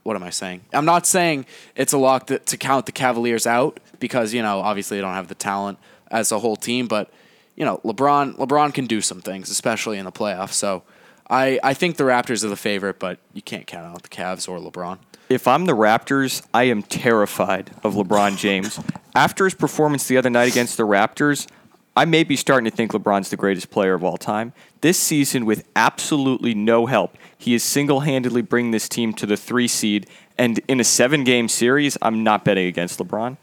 what 0.03 0.15
am 0.15 0.23
I 0.23 0.29
saying? 0.29 0.61
I'm 0.73 0.85
not 0.85 1.07
saying 1.07 1.45
it's 1.75 1.94
a 1.94 1.97
lock 1.97 2.27
that, 2.27 2.45
to 2.47 2.57
count 2.57 2.85
the 2.85 2.91
Cavaliers 2.91 3.47
out 3.47 3.79
because 4.00 4.33
you 4.33 4.41
know 4.41 4.59
obviously 4.59 4.97
they 4.97 5.01
don't 5.01 5.13
have 5.13 5.29
the 5.29 5.35
talent 5.35 5.79
as 6.11 6.31
a 6.31 6.39
whole 6.39 6.55
team, 6.55 6.88
but 6.88 7.11
you 7.55 7.65
know 7.65 7.79
LeBron 7.83 8.35
LeBron 8.35 8.73
can 8.73 8.85
do 8.85 9.01
some 9.01 9.21
things, 9.21 9.50
especially 9.50 9.97
in 9.97 10.05
the 10.05 10.11
playoffs. 10.11 10.53
So 10.53 10.83
I 11.29 11.59
I 11.63 11.73
think 11.73 11.97
the 11.97 12.03
Raptors 12.03 12.44
are 12.44 12.50
the 12.50 12.55
favorite, 12.55 13.00
but 13.00 13.19
you 13.33 13.41
can't 13.41 13.65
count 13.65 13.85
out 13.85 14.03
the 14.03 14.09
Cavs 14.09 14.47
or 14.47 14.59
LeBron. 14.59 15.00
If 15.29 15.47
I'm 15.47 15.65
the 15.65 15.73
Raptors, 15.73 16.45
I 16.53 16.63
am 16.65 16.83
terrified 16.83 17.71
of 17.83 17.94
LeBron 17.95 18.38
James. 18.38 18.79
After 19.15 19.45
his 19.45 19.53
performance 19.53 20.07
the 20.07 20.17
other 20.17 20.29
night 20.29 20.51
against 20.51 20.75
the 20.77 20.83
Raptors, 20.83 21.47
I 21.95 22.06
may 22.06 22.24
be 22.24 22.36
starting 22.36 22.69
to 22.69 22.75
think 22.75 22.92
LeBron's 22.92 23.30
the 23.30 23.38
greatest 23.38 23.69
player 23.69 23.94
of 23.94 24.04
all 24.04 24.18
time. 24.18 24.54
This 24.81 24.98
season, 24.98 25.45
with 25.45 25.68
absolutely 25.75 26.56
no 26.56 26.88
help, 26.88 27.18
he 27.38 27.54
is 27.54 27.63
single 27.63 28.00
handedly 28.01 28.42
bringing 28.42 28.72
this 28.72 28.90
team 28.90 29.13
to 29.13 29.25
the 29.25 29.38
three 29.38 29.68
seed. 29.68 30.07
And 30.38 30.60
in 30.68 30.80
a 30.80 30.84
seven 30.84 31.24
game 31.24 31.48
series, 31.48 31.97
I'm 32.02 32.23
not 32.23 32.44
betting 32.44 32.66
against 32.66 33.00
LeBron. 33.00 33.38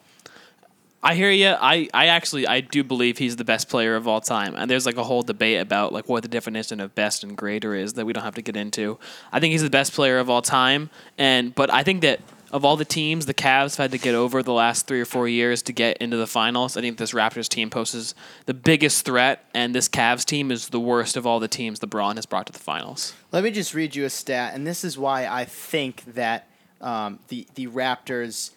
I 1.03 1.15
hear 1.15 1.31
you. 1.31 1.55
I, 1.59 1.89
I 1.95 2.09
actually 2.09 2.47
I 2.47 2.61
do 2.61 2.85
believe 2.85 3.17
he's 3.17 3.37
the 3.37 3.45
best 3.45 3.71
player 3.71 3.97
of 3.97 4.07
all 4.07 4.21
time, 4.21 4.55
and 4.55 4.71
there's 4.71 4.85
like 4.85 4.99
a 4.99 5.05
whole 5.05 5.23
debate 5.23 5.59
about 5.61 5.95
like 5.95 6.09
what 6.11 6.23
the 6.23 6.29
definition 6.29 6.79
of 6.79 6.95
best 6.95 7.23
and 7.25 7.37
greater 7.37 7.75
is 7.75 7.95
that 7.95 8.05
we 8.05 8.13
don't 8.13 8.25
have 8.25 8.35
to 8.35 8.43
get 8.43 8.55
into. 8.55 8.99
I 9.33 9.41
think 9.41 9.53
he's 9.53 9.63
the 9.63 9.71
best 9.71 9.95
player 9.95 10.19
of 10.19 10.29
all 10.29 10.43
time, 10.43 10.91
and 11.17 11.55
but 11.55 11.73
I 11.73 11.85
think 11.85 12.03
that 12.03 12.21
of 12.53 12.65
all 12.65 12.77
the 12.77 12.85
teams, 12.85 13.27
the 13.27 13.35
Cavs 13.35 13.77
have 13.77 13.85
had 13.85 13.91
to 13.93 13.99
get 13.99 14.15
over 14.15 14.43
the 14.43 14.53
last 14.53 14.87
three 14.87 15.01
or 15.01 15.05
four 15.05 15.29
years 15.29 15.63
to 15.63 15.73
get 15.73 15.97
into 15.99 16.17
the 16.17 16.27
finals. 16.27 16.77
I 16.77 16.81
think 16.81 16.99
this 16.99 17.13
Raptors 17.13 17.49
team 17.49 17.71
poses 17.71 18.15
the 18.47 18.55
biggest 18.55 19.05
threat, 19.05 19.45
and 19.55 19.75
this 19.75 19.89
Cavs 19.89 20.25
team 20.25 20.51
is 20.51 20.69
the 20.69 20.81
worst 20.81 21.17
of 21.17 21.27
all 21.27 21.41
the 21.41 21.49
teams 21.49 21.81
LeBron 21.81 22.17
has 22.17 22.27
brought 22.27 22.47
to 22.47 22.53
the 22.53 22.59
finals. 22.59 23.15
Let 23.33 23.45
me 23.45 23.51
just 23.51 23.75
read 23.75 23.95
you 23.95 24.05
a 24.05 24.11
stat, 24.11 24.55
and 24.55 24.67
this 24.67 24.85
is 24.85 24.99
why 24.99 25.27
I 25.27 25.45
think 25.45 26.05
that 26.15 26.49
um, 26.81 27.19
the 27.29 27.47
the 27.55 27.67
Raptors 27.67 28.51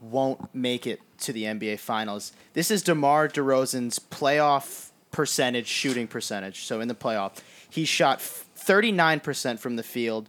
won't 0.00 0.54
make 0.54 0.86
it 0.86 1.00
to 1.20 1.32
the 1.32 1.44
NBA 1.44 1.78
Finals. 1.78 2.32
This 2.52 2.70
is 2.70 2.82
DeMar 2.82 3.28
DeRozan's 3.28 3.98
playoff 3.98 4.90
percentage, 5.10 5.66
shooting 5.66 6.06
percentage. 6.06 6.64
So 6.64 6.80
in 6.80 6.88
the 6.88 6.94
playoff, 6.94 7.38
he 7.68 7.84
shot 7.84 8.20
thirty 8.20 8.92
nine 8.92 9.20
percent 9.20 9.60
from 9.60 9.76
the 9.76 9.82
field, 9.82 10.28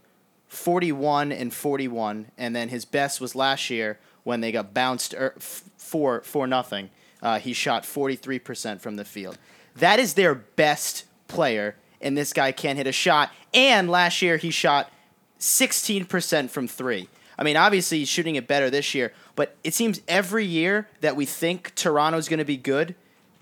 forty 0.50 0.92
one 0.92 1.32
and 1.32 1.54
forty 1.54 1.88
one, 1.88 2.26
and 2.36 2.54
then 2.54 2.68
his 2.68 2.84
best 2.84 3.20
was 3.20 3.34
last 3.34 3.70
year 3.70 3.98
when 4.24 4.42
they 4.42 4.52
got 4.52 4.74
bounced 4.74 5.14
er, 5.14 5.32
f- 5.36 5.64
for 5.78 6.20
for 6.20 6.46
nothing. 6.46 6.90
Uh, 7.22 7.38
he 7.38 7.54
shot 7.54 7.86
forty 7.86 8.16
three 8.16 8.38
percent 8.38 8.82
from 8.82 8.96
the 8.96 9.04
field. 9.06 9.38
That 9.76 9.98
is 9.98 10.14
their 10.14 10.34
best 10.34 11.04
player, 11.28 11.76
and 12.02 12.18
this 12.18 12.34
guy 12.34 12.52
can't 12.52 12.76
hit 12.76 12.86
a 12.86 12.92
shot. 12.92 13.30
And 13.54 13.88
last 13.88 14.20
year 14.20 14.36
he 14.36 14.50
shot 14.50 14.90
16% 15.38 16.50
from 16.50 16.68
three. 16.68 17.08
I 17.38 17.42
mean, 17.42 17.56
obviously 17.56 17.98
he's 17.98 18.08
shooting 18.08 18.34
it 18.34 18.46
better 18.46 18.68
this 18.68 18.94
year, 18.94 19.12
but 19.34 19.56
it 19.64 19.72
seems 19.72 20.02
every 20.06 20.44
year 20.44 20.88
that 21.00 21.16
we 21.16 21.24
think 21.24 21.74
Toronto's 21.74 22.28
going 22.28 22.38
to 22.38 22.44
be 22.44 22.58
good, 22.58 22.94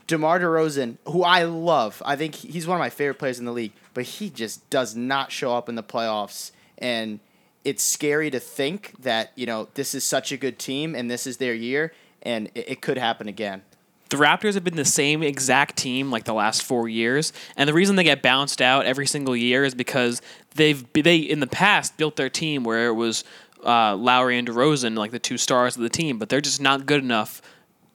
DeMar 0.06 0.40
DeRozan, 0.40 0.96
who 1.06 1.24
I 1.24 1.42
love, 1.42 2.00
I 2.06 2.14
think 2.16 2.36
he's 2.36 2.66
one 2.66 2.76
of 2.76 2.80
my 2.80 2.90
favorite 2.90 3.18
players 3.18 3.38
in 3.38 3.44
the 3.44 3.52
league, 3.52 3.72
but 3.94 4.04
he 4.04 4.30
just 4.30 4.68
does 4.70 4.94
not 4.94 5.32
show 5.32 5.54
up 5.54 5.68
in 5.68 5.74
the 5.74 5.82
playoffs. 5.82 6.52
And 6.78 7.20
it's 7.64 7.82
scary 7.82 8.30
to 8.30 8.40
think 8.40 8.94
that, 9.02 9.32
you 9.34 9.44
know, 9.46 9.68
this 9.74 9.94
is 9.94 10.04
such 10.04 10.32
a 10.32 10.36
good 10.36 10.58
team 10.58 10.94
and 10.94 11.10
this 11.10 11.26
is 11.26 11.36
their 11.38 11.54
year, 11.54 11.92
and 12.22 12.48
it, 12.54 12.70
it 12.70 12.80
could 12.80 12.96
happen 12.98 13.28
again. 13.28 13.62
the 14.10 14.16
Raptors 14.16 14.54
have 14.54 14.64
been 14.64 14.76
the 14.76 14.84
same 14.84 15.22
exact 15.22 15.76
team 15.76 16.10
like 16.10 16.24
the 16.24 16.32
last 16.34 16.62
four 16.62 16.88
years, 16.88 17.32
and 17.56 17.68
the 17.68 17.74
reason 17.74 17.96
they 17.96 18.04
get 18.04 18.22
bounced 18.22 18.62
out 18.62 18.86
every 18.86 19.06
single 19.06 19.36
year 19.36 19.64
is 19.64 19.74
because 19.74 20.22
they've 20.54 20.82
they 20.94 21.16
in 21.18 21.40
the 21.40 21.46
past 21.46 21.96
built 21.98 22.16
their 22.16 22.30
team 22.30 22.64
where 22.64 22.86
it 22.86 22.94
was 22.94 23.24
uh, 23.66 23.94
Lowry 23.96 24.38
and 24.38 24.48
DeRozan 24.48 24.96
like 24.96 25.10
the 25.10 25.18
two 25.18 25.36
stars 25.36 25.76
of 25.76 25.82
the 25.82 25.88
team, 25.90 26.18
but 26.18 26.28
they're 26.28 26.40
just 26.40 26.60
not 26.60 26.86
good 26.86 27.02
enough 27.02 27.42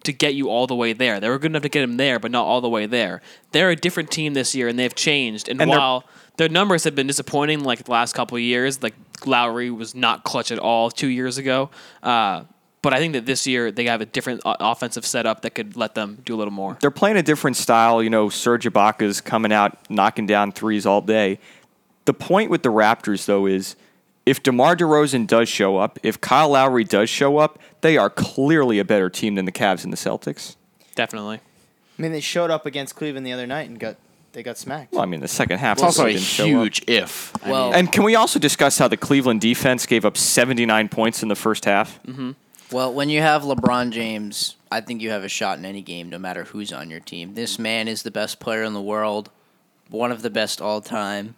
to 0.04 0.12
get 0.12 0.36
you 0.36 0.50
all 0.50 0.68
the 0.68 0.76
way 0.76 0.92
there. 0.92 1.22
They 1.22 1.30
were 1.30 1.40
good 1.40 1.52
enough 1.52 1.62
to 1.64 1.70
get 1.70 1.80
them 1.82 1.96
there, 1.96 2.20
but 2.20 2.30
not 2.30 2.46
all 2.46 2.60
the 2.60 2.68
way 2.70 2.86
there. 2.86 3.22
They're 3.54 3.70
a 3.70 3.76
different 3.76 4.12
team 4.12 4.34
this 4.34 4.54
year, 4.54 4.68
and 4.68 4.78
they've 4.78 4.94
changed. 4.94 5.48
And, 5.48 5.62
And 5.62 5.72
they're- 5.72 5.80
while 5.80 6.04
their 6.38 6.50
numbers 6.50 6.84
have 6.84 6.96
been 6.96 7.08
disappointing, 7.08 7.64
like 7.64 7.84
the 7.84 7.92
last 7.92 8.14
couple 8.14 8.36
of 8.38 8.42
years, 8.42 8.82
like 8.82 8.96
Lowry 9.26 9.70
was 9.70 9.94
not 9.94 10.24
clutch 10.24 10.52
at 10.52 10.60
all 10.60 10.90
two 10.90 11.08
years 11.08 11.38
ago. 11.38 11.70
Uh, 12.02 12.44
but 12.82 12.94
I 12.94 13.00
think 13.00 13.14
that 13.14 13.26
this 13.26 13.48
year 13.48 13.72
they 13.72 13.86
have 13.86 14.02
a 14.02 14.06
different 14.06 14.42
uh, 14.46 14.58
offensive 14.60 15.06
setup 15.06 15.42
that 15.42 15.52
could 15.52 15.78
let 15.78 15.96
them 15.96 16.22
do 16.26 16.36
a 16.36 16.38
little 16.38 16.52
more. 16.52 16.78
they're 16.82 16.92
playing 16.92 17.18
a 17.18 17.24
different 17.24 17.56
style. 17.56 18.04
You 18.04 18.10
know, 18.10 18.30
Serge 18.30 18.66
Ibaka's 18.66 19.22
coming 19.22 19.54
out 19.54 19.90
knocking 19.90 20.26
down 20.28 20.52
threes 20.52 20.86
all 20.86 21.02
day. 21.02 21.40
The 22.06 22.14
point 22.14 22.50
with 22.52 22.64
the 22.64 22.70
Raptors, 22.70 23.26
though, 23.26 23.46
is 23.46 23.78
if 24.26 24.44
DeMar 24.44 24.76
DeRozan 24.76 25.28
does 25.28 25.48
show 25.48 25.78
up, 25.78 25.98
if 26.04 26.20
Kyle 26.20 26.50
Lowry 26.50 26.84
does 26.84 27.10
show 27.10 27.38
up, 27.38 27.60
they 27.82 27.98
are 27.98 28.10
clearly 28.10 28.80
a 28.80 28.86
better 28.86 29.10
team 29.10 29.36
than 29.36 29.46
the 29.46 29.52
Cavs 29.52 29.86
and 29.86 29.94
the 29.94 29.98
Celtics. 29.98 30.58
Definitely. 30.96 31.38
I 31.38 32.02
mean, 32.02 32.12
they 32.12 32.20
showed 32.20 32.52
up 32.52 32.66
against 32.66 32.96
Cleveland 32.96 33.26
the 33.26 33.32
other 33.32 33.48
night 33.48 33.70
and 33.70 33.80
got 33.80 33.96
they 34.34 34.44
got 34.44 34.58
smacked. 34.58 34.92
Well, 34.94 35.02
I 35.02 35.06
mean, 35.06 35.20
the 35.22 35.28
second 35.28 35.60
half 35.60 35.78
It's 35.78 35.84
also 35.84 36.06
a 36.06 36.10
didn't 36.12 36.22
show 36.24 36.44
up. 36.44 36.50
huge 36.50 36.84
if. 36.88 37.32
I 37.46 37.50
Well- 37.52 37.66
mean, 37.68 37.76
And 37.76 37.92
can 37.92 38.04
we 38.04 38.16
also 38.16 38.40
discuss 38.40 38.78
how 38.78 38.88
the 38.88 38.98
Cleveland 38.98 39.42
defense 39.42 39.86
gave 39.86 40.06
up 40.06 40.18
79 40.18 40.90
points 40.90 41.22
in 41.24 41.30
the 41.30 41.36
first 41.36 41.66
half? 41.66 42.00
Well, 42.72 42.92
when 42.94 43.10
you 43.10 43.22
have 43.22 43.44
LeBron 43.44 43.92
James, 43.92 44.56
I 44.72 44.82
think 44.82 45.02
you 45.02 45.12
have 45.12 45.24
a 45.24 45.30
shot 45.30 45.60
in 45.60 45.66
any 45.66 45.82
game, 45.82 46.10
no 46.10 46.18
matter 46.18 46.46
who's 46.46 46.74
on 46.74 46.90
your 46.90 47.00
team. 47.00 47.36
This 47.36 47.60
man 47.60 47.88
is 47.88 48.02
the 48.02 48.10
best 48.12 48.40
player 48.40 48.64
in 48.64 48.74
the 48.74 48.82
world, 48.82 49.30
one 49.90 50.12
of 50.12 50.24
the 50.24 50.32
best 50.32 50.60
all 50.60 50.82
time. 50.82 51.36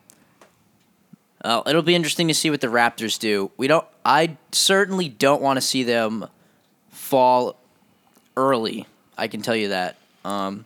Uh, 1.43 1.61
it'll 1.67 1.81
be 1.83 1.93
interesting 1.93 2.27
to 2.29 2.33
see 2.33 2.49
what 2.49 2.61
the 2.61 2.67
Raptors 2.67 3.19
do. 3.19 3.51
We 3.57 3.67
don't. 3.67 3.85
I 4.05 4.37
certainly 4.51 5.09
don't 5.09 5.41
want 5.41 5.57
to 5.57 5.61
see 5.61 5.83
them 5.83 6.27
fall 6.89 7.57
early. 8.37 8.87
I 9.17 9.27
can 9.27 9.41
tell 9.41 9.55
you 9.55 9.67
that. 9.69 9.97
Um, 10.23 10.65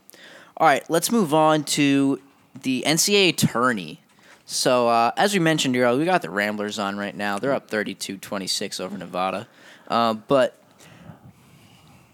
all 0.60 0.66
right, 0.66 0.84
let's 0.90 1.10
move 1.10 1.32
on 1.32 1.64
to 1.64 2.20
the 2.62 2.84
NCAA 2.86 3.34
tourney. 3.34 3.98
So, 4.44 4.88
uh, 4.88 5.12
as 5.16 5.32
we 5.32 5.40
mentioned 5.40 5.74
earlier, 5.74 5.98
we 5.98 6.04
got 6.04 6.20
the 6.20 6.28
Ramblers 6.28 6.78
on 6.78 6.98
right 6.98 7.16
now. 7.16 7.38
They're 7.38 7.54
up 7.54 7.70
32 7.70 8.18
26 8.18 8.78
over 8.78 8.98
Nevada. 8.98 9.48
Uh, 9.88 10.12
but 10.12 10.62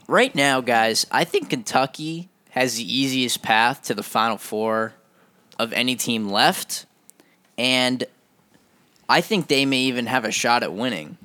right 0.06 0.32
now, 0.32 0.60
guys, 0.60 1.06
I 1.10 1.24
think 1.24 1.50
Kentucky 1.50 2.28
has 2.50 2.76
the 2.76 2.84
easiest 2.84 3.42
path 3.42 3.82
to 3.82 3.94
the 3.94 4.04
Final 4.04 4.38
Four 4.38 4.94
of 5.58 5.72
any 5.72 5.96
team 5.96 6.28
left. 6.28 6.86
And 7.58 8.04
I 9.08 9.22
think 9.22 9.48
they 9.48 9.66
may 9.66 9.80
even 9.80 10.06
have 10.06 10.24
a 10.24 10.30
shot 10.30 10.62
at 10.62 10.72
winning. 10.72 11.18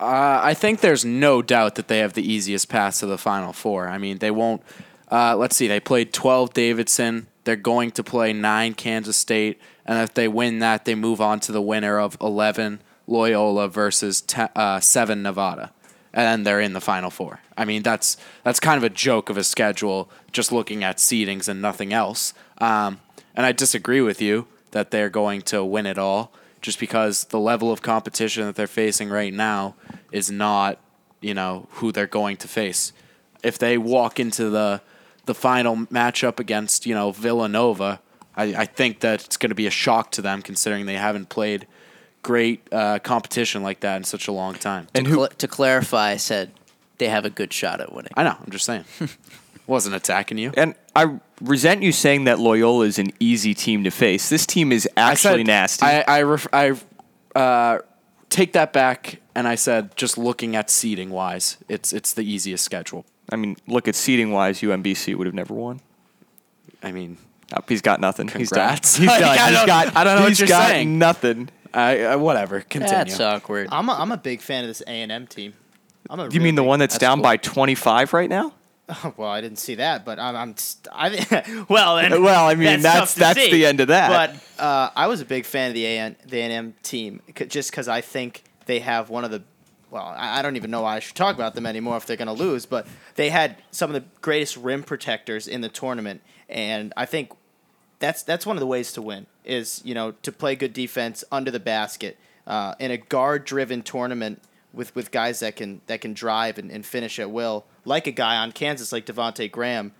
Uh, 0.00 0.40
I 0.42 0.54
think 0.54 0.80
there's 0.80 1.04
no 1.04 1.40
doubt 1.40 1.76
that 1.76 1.86
they 1.86 2.00
have 2.00 2.14
the 2.14 2.28
easiest 2.32 2.68
path 2.68 2.98
to 2.98 3.06
the 3.06 3.16
Final 3.16 3.52
Four. 3.52 3.88
I 3.88 3.98
mean, 3.98 4.18
they 4.18 4.32
won't. 4.32 4.62
Uh, 5.10 5.36
let's 5.36 5.56
see, 5.56 5.68
they 5.68 5.80
played 5.80 6.12
12 6.12 6.52
Davidson. 6.52 7.28
They're 7.44 7.56
going 7.56 7.92
to 7.92 8.02
play 8.02 8.32
9 8.32 8.74
Kansas 8.74 9.16
State. 9.16 9.60
And 9.84 10.02
if 10.02 10.14
they 10.14 10.26
win 10.26 10.58
that, 10.58 10.84
they 10.84 10.94
move 10.94 11.20
on 11.20 11.40
to 11.40 11.52
the 11.52 11.62
winner 11.62 11.98
of 11.98 12.16
11 12.20 12.80
Loyola 13.06 13.68
versus 13.68 14.24
uh, 14.36 14.80
7 14.80 15.22
Nevada. 15.22 15.72
And 16.12 16.46
they're 16.46 16.60
in 16.60 16.72
the 16.72 16.80
Final 16.80 17.10
Four. 17.10 17.40
I 17.58 17.66
mean, 17.66 17.82
that's 17.82 18.16
that's 18.42 18.58
kind 18.58 18.78
of 18.78 18.84
a 18.84 18.88
joke 18.88 19.28
of 19.28 19.36
a 19.36 19.44
schedule, 19.44 20.10
just 20.32 20.50
looking 20.50 20.82
at 20.82 20.96
seedings 20.96 21.46
and 21.46 21.60
nothing 21.60 21.92
else. 21.92 22.32
Um, 22.56 23.00
and 23.34 23.44
I 23.44 23.52
disagree 23.52 24.00
with 24.00 24.22
you 24.22 24.48
that 24.70 24.90
they're 24.90 25.10
going 25.10 25.42
to 25.42 25.62
win 25.62 25.84
it 25.84 25.98
all 25.98 26.32
just 26.62 26.80
because 26.80 27.24
the 27.24 27.38
level 27.38 27.70
of 27.70 27.82
competition 27.82 28.46
that 28.46 28.56
they're 28.56 28.66
facing 28.66 29.08
right 29.08 29.32
now 29.32 29.74
is 30.10 30.30
not, 30.30 30.78
you 31.20 31.34
know, 31.34 31.68
who 31.72 31.92
they're 31.92 32.06
going 32.06 32.36
to 32.38 32.48
face. 32.48 32.92
If 33.42 33.58
they 33.58 33.78
walk 33.78 34.18
into 34.18 34.48
the 34.48 34.80
the 35.26 35.34
final 35.34 35.76
matchup 35.76 36.40
against, 36.40 36.86
you 36.86 36.94
know, 36.94 37.12
Villanova, 37.12 38.00
I, 38.36 38.44
I 38.62 38.64
think 38.64 39.00
that 39.00 39.24
it's 39.24 39.36
going 39.36 39.50
to 39.50 39.54
be 39.56 39.66
a 39.66 39.70
shock 39.70 40.10
to 40.12 40.22
them 40.22 40.42
considering 40.42 40.86
they 40.86 40.94
haven't 40.94 41.28
played 41.28 41.66
great 42.22 42.66
uh, 42.72 42.98
competition 43.00 43.62
like 43.62 43.80
that 43.80 43.96
in 43.96 44.04
such 44.04 44.26
a 44.28 44.32
long 44.32 44.54
time. 44.54 44.88
And 44.94 45.04
to, 45.04 45.10
who- 45.10 45.16
cl- 45.18 45.28
to 45.28 45.48
clarify, 45.48 46.10
I 46.12 46.16
said 46.16 46.52
they 46.98 47.08
have 47.08 47.24
a 47.24 47.30
good 47.30 47.52
shot 47.52 47.80
at 47.80 47.92
winning. 47.92 48.12
I 48.16 48.22
know, 48.24 48.36
I'm 48.42 48.50
just 48.50 48.64
saying. 48.64 48.84
Wasn't 49.66 49.94
attacking 49.96 50.38
you. 50.38 50.52
And 50.56 50.74
I 50.94 51.18
resent 51.40 51.82
you 51.82 51.90
saying 51.90 52.24
that 52.24 52.38
Loyola 52.38 52.84
is 52.84 52.98
an 53.00 53.10
easy 53.18 53.52
team 53.52 53.82
to 53.84 53.90
face. 53.90 54.28
This 54.28 54.46
team 54.46 54.70
is 54.70 54.88
actually 54.96 55.30
I 55.30 55.36
said, 55.38 55.46
nasty. 55.46 55.86
I 55.86 56.04
I, 56.06 56.22
ref, 56.22 56.46
I 56.52 56.72
uh, 57.34 57.78
take 58.30 58.52
that 58.52 58.72
back, 58.72 59.20
and 59.34 59.48
I 59.48 59.56
said 59.56 59.96
just 59.96 60.16
looking 60.16 60.54
at 60.54 60.70
seeding 60.70 61.10
wise, 61.10 61.56
it's 61.68 61.92
it's 61.92 62.12
the 62.12 62.22
easiest 62.22 62.64
schedule. 62.64 63.04
I 63.30 63.36
mean, 63.36 63.56
look 63.66 63.88
at 63.88 63.94
seeding 63.94 64.30
wise, 64.32 64.60
UMBC 64.60 65.14
would 65.16 65.26
have 65.26 65.34
never 65.34 65.54
won. 65.54 65.80
I 66.82 66.92
mean, 66.92 67.18
Oh, 67.54 67.60
he's 67.68 67.80
got 67.80 68.00
nothing. 68.00 68.26
Congrats. 68.26 68.96
He's 68.98 69.06
done. 69.06 69.18
He's 69.18 69.20
done. 69.24 69.38
I 69.38 69.46
He's 69.50 69.56
don't- 69.56 69.66
got. 69.68 69.96
I 69.96 70.02
don't 70.02 70.16
know 70.16 70.22
what 70.22 70.28
he's 70.30 70.40
you're 70.40 70.48
got 70.48 70.66
saying. 70.68 70.98
Nothing. 70.98 71.48
I, 71.72 72.00
uh, 72.02 72.18
whatever. 72.18 72.60
Continue. 72.60 72.88
That's 73.04 73.20
awkward. 73.20 73.68
I'm 73.70 73.88
a, 73.88 73.92
I'm 73.92 74.10
a 74.10 74.16
big 74.16 74.40
fan 74.40 74.64
of 74.64 74.68
this 74.68 74.82
A 74.84 74.90
and 74.90 75.12
M 75.12 75.28
team. 75.28 75.52
I'm 76.10 76.18
a 76.18 76.24
You 76.24 76.30
real 76.30 76.42
mean 76.42 76.54
the 76.56 76.64
one 76.64 76.80
that's, 76.80 76.94
that's 76.94 77.00
down 77.00 77.18
cool. 77.18 77.22
by 77.22 77.36
25 77.36 78.12
right 78.14 78.28
now? 78.28 78.52
Oh, 78.88 79.14
Well, 79.16 79.28
I 79.30 79.40
didn't 79.40 79.58
see 79.60 79.76
that, 79.76 80.04
but 80.04 80.18
I'm. 80.18 80.34
I'm 80.34 80.56
st- 80.56 80.88
I, 80.92 81.10
thi- 81.16 81.64
well, 81.68 81.94
then, 81.96 82.20
Well, 82.20 82.46
I 82.48 82.56
mean, 82.56 82.80
that's- 82.80 82.98
tough 82.98 83.14
to 83.14 83.20
that's 83.20 83.38
see. 83.40 83.52
the 83.52 83.64
end 83.66 83.78
of 83.78 83.88
that. 83.88 84.08
But 84.58 84.62
uh, 84.64 84.90
I 84.96 85.06
was 85.06 85.20
a 85.20 85.24
big 85.24 85.44
fan 85.44 85.68
of 85.68 85.74
the 85.74 85.86
AN, 85.86 86.16
the 86.26 86.38
A&M 86.40 86.74
team 86.82 87.20
c- 87.38 87.46
just 87.46 87.70
because 87.70 87.86
I 87.86 88.00
think 88.00 88.42
they 88.66 88.80
have 88.80 89.08
one 89.08 89.24
of 89.24 89.30
the. 89.30 89.44
Well, 89.90 90.04
I 90.04 90.38
I 90.38 90.42
don't 90.42 90.56
even 90.56 90.70
know 90.70 90.82
why 90.82 90.96
I 90.96 90.98
should 90.98 91.16
talk 91.16 91.34
about 91.34 91.54
them 91.54 91.66
anymore 91.66 91.96
if 91.96 92.06
they're 92.06 92.16
going 92.16 92.26
to 92.26 92.32
lose, 92.32 92.66
but 92.66 92.86
they 93.14 93.30
had 93.30 93.56
some 93.70 93.94
of 93.94 93.94
the 93.94 94.08
greatest 94.20 94.56
rim 94.56 94.82
protectors 94.82 95.46
in 95.48 95.60
the 95.60 95.68
tournament, 95.68 96.22
and 96.48 96.92
I 96.96 97.06
think 97.06 97.32
that's 97.98 98.22
that's 98.22 98.44
one 98.44 98.56
of 98.56 98.60
the 98.60 98.66
ways 98.66 98.92
to 98.92 99.02
win 99.02 99.26
is 99.44 99.80
you 99.84 99.94
know 99.94 100.12
to 100.22 100.32
play 100.32 100.56
good 100.56 100.72
defense 100.72 101.24
under 101.30 101.50
the 101.50 101.60
basket 101.60 102.18
uh, 102.46 102.74
in 102.78 102.90
a 102.90 102.96
guard 102.96 103.44
driven 103.44 103.82
tournament 103.82 104.42
with, 104.72 104.94
with 104.94 105.10
guys 105.10 105.40
that 105.40 105.56
can 105.56 105.80
that 105.86 106.00
can 106.00 106.12
drive 106.12 106.58
and, 106.58 106.70
and 106.70 106.84
finish 106.84 107.18
at 107.18 107.30
will 107.30 107.64
like 107.84 108.06
a 108.06 108.12
guy 108.12 108.36
on 108.36 108.52
Kansas 108.52 108.92
like 108.92 109.06
Devonte 109.06 109.50
Graham. 109.50 109.92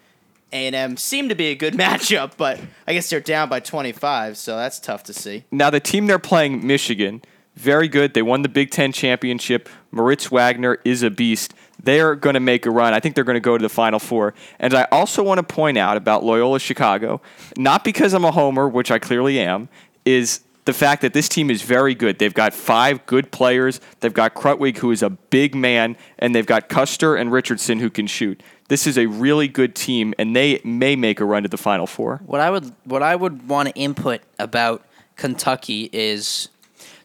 A 0.52 0.66
and 0.66 0.76
M 0.76 0.96
seemed 0.96 1.30
to 1.30 1.34
be 1.34 1.46
a 1.46 1.54
good 1.56 1.74
matchup, 1.78 2.32
but 2.36 2.60
I 2.86 2.92
guess 2.92 3.10
they're 3.10 3.20
down 3.20 3.48
by 3.48 3.58
25, 3.60 4.36
so 4.36 4.56
that's 4.56 4.78
tough 4.78 5.02
to 5.04 5.12
see. 5.12 5.44
Now 5.50 5.70
the 5.70 5.80
team 5.80 6.06
they're 6.06 6.20
playing, 6.20 6.64
Michigan, 6.64 7.22
very 7.56 7.88
good. 7.88 8.14
They 8.14 8.22
won 8.22 8.42
the 8.42 8.48
Big 8.48 8.70
Ten 8.70 8.92
championship. 8.92 9.68
Moritz 9.90 10.30
Wagner 10.30 10.78
is 10.84 11.02
a 11.02 11.10
beast. 11.10 11.54
They're 11.82 12.14
going 12.14 12.34
to 12.34 12.40
make 12.40 12.66
a 12.66 12.70
run. 12.70 12.94
I 12.94 13.00
think 13.00 13.14
they're 13.14 13.24
going 13.24 13.34
to 13.34 13.40
go 13.40 13.56
to 13.56 13.62
the 13.62 13.68
Final 13.68 13.98
Four. 13.98 14.34
And 14.58 14.74
I 14.74 14.86
also 14.92 15.22
want 15.22 15.38
to 15.38 15.42
point 15.42 15.78
out 15.78 15.96
about 15.96 16.24
Loyola 16.24 16.58
Chicago, 16.58 17.20
not 17.56 17.84
because 17.84 18.12
I'm 18.12 18.24
a 18.24 18.32
homer, 18.32 18.68
which 18.68 18.90
I 18.90 18.98
clearly 18.98 19.38
am, 19.40 19.68
is 20.04 20.40
the 20.66 20.72
fact 20.72 21.02
that 21.02 21.12
this 21.12 21.28
team 21.28 21.50
is 21.50 21.62
very 21.62 21.94
good. 21.94 22.18
They've 22.18 22.34
got 22.34 22.52
five 22.52 23.06
good 23.06 23.30
players. 23.30 23.80
They've 24.00 24.12
got 24.12 24.34
Krutwig, 24.34 24.78
who 24.78 24.90
is 24.90 25.02
a 25.02 25.10
big 25.10 25.54
man, 25.54 25.96
and 26.18 26.34
they've 26.34 26.46
got 26.46 26.68
Custer 26.68 27.14
and 27.14 27.32
Richardson, 27.32 27.78
who 27.78 27.88
can 27.88 28.06
shoot. 28.06 28.42
This 28.68 28.86
is 28.86 28.98
a 28.98 29.06
really 29.06 29.46
good 29.46 29.76
team, 29.76 30.12
and 30.18 30.34
they 30.34 30.60
may 30.64 30.96
make 30.96 31.20
a 31.20 31.24
run 31.24 31.44
to 31.44 31.48
the 31.48 31.56
Final 31.56 31.86
Four. 31.86 32.20
What 32.26 32.40
I 32.40 32.50
would 32.50 32.74
what 32.84 33.02
I 33.02 33.14
would 33.14 33.48
want 33.48 33.68
to 33.68 33.74
input 33.76 34.22
about 34.40 34.84
Kentucky 35.14 35.88
is 35.92 36.48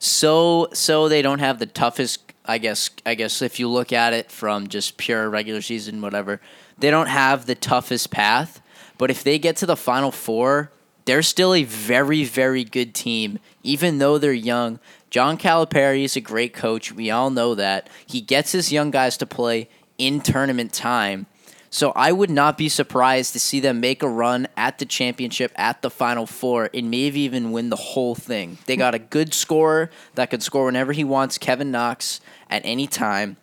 so 0.04 0.68
so 0.74 1.08
they 1.08 1.22
don't 1.22 1.40
have 1.40 1.60
the 1.60 1.68
toughest 1.68 2.34
I 2.44 2.58
guess 2.58 2.90
I 3.06 3.14
guess 3.14 3.44
if 3.44 3.60
you 3.60 3.70
look 3.70 3.94
at 3.94 4.14
it 4.14 4.32
from 4.32 4.68
just 4.68 4.98
pure 4.98 5.30
regular 5.30 5.62
season 5.62 6.02
whatever, 6.02 6.42
they 6.80 6.90
don't 6.90 7.08
have 7.08 7.46
the 7.46 7.54
toughest 7.54 8.10
path, 8.10 8.64
but 8.98 9.12
if 9.12 9.24
they 9.24 9.38
get 9.38 9.58
to 9.58 9.68
the 9.68 9.76
final 9.76 10.12
4, 10.12 10.72
they're 11.06 11.22
still 11.22 11.54
a 11.54 11.64
very 11.66 12.24
very 12.24 12.64
good 12.64 12.96
team 12.96 13.38
even 13.62 14.00
though 14.00 14.18
they're 14.18 14.34
young. 14.34 14.80
John 15.12 15.38
Calipari 15.38 16.04
is 16.04 16.16
a 16.16 16.22
great 16.22 16.56
coach. 16.56 16.92
We 16.92 17.12
all 17.12 17.30
know 17.30 17.54
that. 17.54 17.88
He 18.08 18.22
gets 18.22 18.54
his 18.54 18.72
young 18.72 18.90
guys 18.90 19.18
to 19.18 19.28
play 19.28 19.70
in 20.00 20.22
tournament 20.22 20.74
time. 20.74 21.28
So 21.74 21.94
I 21.96 22.12
would 22.12 22.30
not 22.30 22.58
be 22.58 22.68
surprised 22.68 23.32
to 23.32 23.40
see 23.40 23.62
them 23.62 23.80
make 23.80 24.04
a 24.04 24.08
run 24.10 24.50
at 24.58 24.78
the 24.78 24.86
championship 24.86 25.54
at 25.56 25.82
the 25.82 25.90
final 25.90 26.26
four 26.26 26.70
and 26.74 26.92
maybe 26.92 27.22
even 27.22 27.54
win 27.54 27.70
the 27.70 27.78
whole 27.78 28.14
thing. 28.14 28.58
They 28.66 28.76
got 28.76 28.94
a 28.94 29.00
good 29.00 29.34
scorer 29.34 29.90
that 30.16 30.30
can 30.30 30.42
score 30.42 30.66
whenever 30.66 30.92
he 30.92 31.06
wants, 31.06 31.38
Kevin 31.38 31.72
Knox, 31.72 32.20
at 32.50 32.62
any 32.66 32.88
time. 32.88 33.38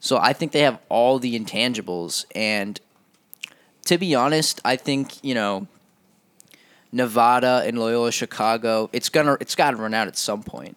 So 0.00 0.18
I 0.18 0.34
think 0.34 0.52
they 0.52 0.60
have 0.60 0.80
all 0.90 1.18
the 1.18 1.38
intangibles. 1.38 2.26
And 2.34 2.78
to 3.86 3.96
be 3.96 4.14
honest, 4.14 4.60
I 4.66 4.76
think, 4.76 5.24
you 5.24 5.34
know, 5.34 5.66
Nevada 6.92 7.62
and 7.64 7.78
Loyola 7.78 8.12
Chicago, 8.12 8.90
it's 8.92 9.08
gonna 9.08 9.38
it's 9.40 9.54
gotta 9.54 9.78
run 9.78 9.94
out 9.94 10.08
at 10.08 10.18
some 10.18 10.42
point. 10.42 10.76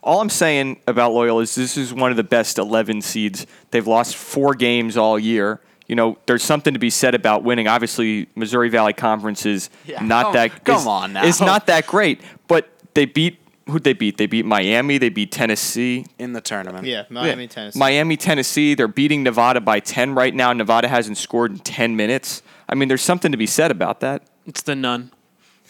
All 0.00 0.20
I'm 0.20 0.30
saying 0.30 0.80
about 0.86 1.12
Loyola 1.12 1.42
is 1.42 1.56
this 1.56 1.76
is 1.76 1.92
one 1.92 2.12
of 2.12 2.16
the 2.16 2.22
best 2.22 2.56
11 2.56 3.02
seeds. 3.02 3.48
They've 3.72 3.86
lost 3.86 4.14
four 4.14 4.54
games 4.54 4.96
all 4.96 5.18
year. 5.18 5.60
You 5.86 5.94
know, 5.94 6.18
there's 6.26 6.42
something 6.42 6.74
to 6.74 6.80
be 6.80 6.90
said 6.90 7.14
about 7.14 7.44
winning. 7.44 7.68
Obviously, 7.68 8.28
Missouri 8.34 8.68
Valley 8.68 8.92
Conference 8.92 9.46
is 9.46 9.70
Yeah, 9.86 10.02
not 10.02 10.24
come- 10.24 10.32
that 10.34 10.64
come 10.64 10.76
is- 10.76 10.86
on 10.86 11.12
now. 11.12 11.24
is 11.24 11.40
not 11.40 11.66
that 11.68 11.86
great, 11.86 12.20
but 12.48 12.68
they 12.94 13.04
beat 13.04 13.38
who'd 13.68 13.82
they 13.82 13.94
beat? 13.94 14.16
They 14.16 14.26
beat 14.26 14.46
Miami. 14.46 14.96
They 14.96 15.08
beat 15.08 15.32
Tennessee. 15.32 16.06
in 16.20 16.34
the 16.34 16.40
tournament. 16.40 16.86
Yeah, 16.86 17.02
Miami, 17.10 17.42
Yeah. 17.44 17.48
Tennessee. 17.48 17.78
Miami, 17.80 18.16
Tennessee. 18.16 18.74
They're 18.74 18.86
beating 18.86 19.24
Nevada 19.24 19.60
by 19.60 19.80
10 19.80 20.14
right 20.14 20.32
now. 20.32 20.52
Nevada 20.52 20.86
hasn't 20.86 21.18
scored 21.18 21.50
in 21.50 21.58
10 21.58 21.96
minutes. 21.96 22.42
I 22.68 22.76
mean, 22.76 22.86
there's 22.86 23.02
something 23.02 23.32
to 23.32 23.36
be 23.38 23.46
said 23.46 23.72
about 23.72 23.98
that. 24.00 24.22
It's 24.46 24.62
the 24.62 24.76
nun. 24.76 25.10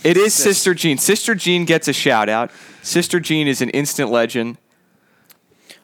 It 0.05 0.19
is 0.19 0.35
Sister 0.35 0.75
Jean. 0.75 0.99
Sister 0.99 1.35
Jean 1.35 1.65
gets 1.65 1.89
a 1.89 1.95
shout 1.95 2.29
out. 2.29 2.51
Sister 2.83 3.19
Jean 3.19 3.49
is 3.49 3.63
an 3.63 3.71
instant 3.71 4.11
legend. 4.11 4.59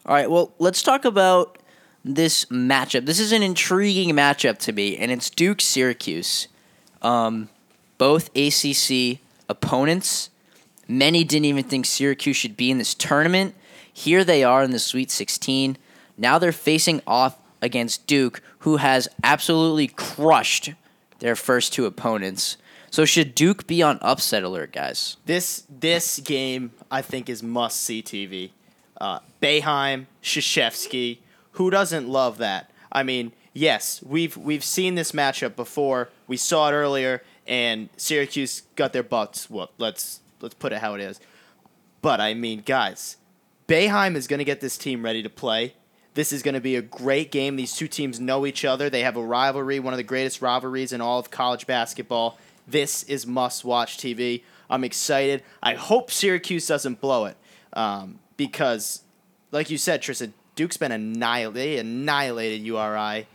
All 0.05 0.15
right, 0.15 0.31
well, 0.31 0.53
let's 0.59 0.83
talk 0.83 1.07
about 1.07 1.57
this 2.05 2.47
matchup. 2.47 3.07
This 3.07 3.21
is 3.21 3.33
an 3.33 3.43
intriguing 3.43 4.15
matchup 4.15 4.59
to 4.59 4.73
me, 4.73 4.97
and 4.97 5.11
it's 5.11 5.31
Duke 5.31 5.61
Syracuse. 5.61 6.49
Um, 7.01 7.49
both 7.99 8.31
ACC 8.37 9.19
opponents. 9.49 10.31
Many 10.89 11.25
didn't 11.25 11.45
even 11.45 11.65
think 11.65 11.87
Syracuse 11.87 12.37
should 12.37 12.57
be 12.57 12.71
in 12.71 12.79
this 12.79 12.95
tournament. 12.95 13.55
Here 13.93 14.25
they 14.25 14.43
are 14.43 14.63
in 14.63 14.71
the 14.71 14.79
Sweet 14.79 15.11
16. 15.11 15.77
Now 16.17 16.39
they're 16.39 16.53
facing 16.53 17.03
off 17.07 17.39
against 17.61 18.07
Duke, 18.07 18.43
who 18.61 18.79
has 18.79 19.09
absolutely 19.23 19.87
crushed 19.89 20.73
their 21.21 21.37
first 21.37 21.73
two 21.73 21.87
opponents. 21.87 22.57
So 22.91 23.05
should 23.05 23.35
Duke 23.35 23.67
be 23.67 23.83
on 23.83 23.99
upset 24.03 24.43
alert, 24.43 24.73
guys? 24.73 25.17
This 25.25 25.65
this 25.71 26.19
game 26.21 26.73
I 26.91 27.01
think 27.01 27.31
is 27.31 27.43
must 27.43 27.81
see 27.81 28.03
TV. 28.03 28.51
Uh, 29.01 29.21
Boeheim, 29.41 30.07
Krzyzewski, 30.23 31.19
who 31.53 31.71
doesn't 31.71 32.09
love 32.09 32.39
that? 32.39 32.71
I 32.91 33.03
mean, 33.03 33.33
yes, 33.53 34.03
we've 34.03 34.37
we've 34.37 34.65
seen 34.65 34.95
this 34.95 35.13
matchup 35.13 35.57
before. 35.57 36.11
We 36.27 36.37
saw 36.37 36.69
it 36.69 36.73
earlier, 36.73 37.23
and 37.47 37.89
Syracuse 37.97 38.63
got 38.77 38.93
their 38.93 39.03
butts 39.03 39.49
whooped. 39.49 39.81
Let's 39.81 40.21
let's 40.41 40.55
put 40.55 40.73
it 40.73 40.79
how 40.79 40.95
it 40.95 41.01
is. 41.01 41.21
But 42.01 42.21
I 42.21 42.35
mean, 42.35 42.63
guys, 42.65 43.17
Boeheim 43.69 44.17
is 44.17 44.27
going 44.27 44.39
to 44.39 44.45
get 44.45 44.61
this 44.61 44.77
team 44.77 45.05
ready 45.05 45.23
to 45.23 45.31
play. 45.31 45.75
This 46.15 46.33
is 46.33 46.43
going 46.43 46.55
to 46.55 46.61
be 46.61 46.77
a 46.77 46.83
great 46.83 47.31
game. 47.31 47.57
These 47.57 47.75
two 47.75 47.89
teams 47.89 48.21
know 48.21 48.45
each 48.45 48.65
other. 48.65 48.91
They 48.91 49.01
have 49.01 49.17
a 49.17 49.23
rivalry, 49.23 49.81
one 49.81 49.95
of 49.95 49.97
the 49.97 50.03
greatest 50.03 50.43
rivalries 50.43 50.93
in 50.93 51.01
all 51.01 51.19
of 51.19 51.31
college 51.31 51.67
basketball. 51.67 52.39
This 52.67 53.03
is 53.05 53.27
must 53.27 53.65
watch 53.65 53.97
TV. 53.97 54.43
I'm 54.69 54.85
excited. 54.85 55.43
I 55.63 55.75
hope 55.75 56.11
Syracuse 56.11 56.67
doesn't 56.67 57.01
blow 57.01 57.25
it 57.25 57.37
um, 57.73 58.19
because, 58.37 59.03
like 59.53 59.71
you 59.71 59.79
said, 59.79 60.03
Tristan, 60.03 60.35
Duke's 60.55 60.77
been 60.77 60.93
annihilated. 60.93 61.55
They 61.55 61.79
annihilated 61.79 62.63
URI, 62.63 63.27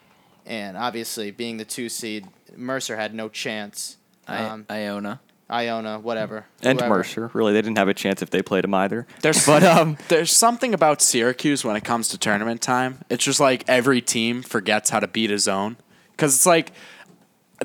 and 0.45 0.77
obviously, 0.77 1.31
being 1.31 1.57
the 1.57 1.65
two 1.65 1.89
seed, 1.89 2.27
Mercer 2.55 2.95
had 2.95 3.13
no 3.13 3.29
chance. 3.29 3.97
Um, 4.27 4.65
I- 4.69 4.81
Iona. 4.81 5.19
Iona, 5.49 5.99
whatever. 5.99 6.45
And 6.61 6.77
whoever. 6.79 6.95
Mercer. 6.95 7.31
Really, 7.33 7.53
they 7.53 7.61
didn't 7.61 7.77
have 7.77 7.87
a 7.87 7.93
chance 7.93 8.21
if 8.21 8.29
they 8.29 8.41
played 8.41 8.65
him 8.65 8.73
either. 8.73 9.07
There's 9.21 9.45
But, 9.45 9.63
um, 9.63 9.97
there's 10.09 10.35
something 10.35 10.73
about 10.73 11.01
Syracuse 11.01 11.63
when 11.63 11.75
it 11.77 11.85
comes 11.85 12.09
to 12.09 12.17
tournament 12.17 12.61
time. 12.61 12.99
It's 13.09 13.23
just 13.23 13.39
like 13.39 13.63
every 13.67 14.01
team 14.01 14.41
forgets 14.41 14.89
how 14.89 14.99
to 14.99 15.07
beat 15.07 15.31
a 15.31 15.39
zone 15.39 15.77
because 16.11 16.35
it's 16.35 16.45
like 16.45 16.73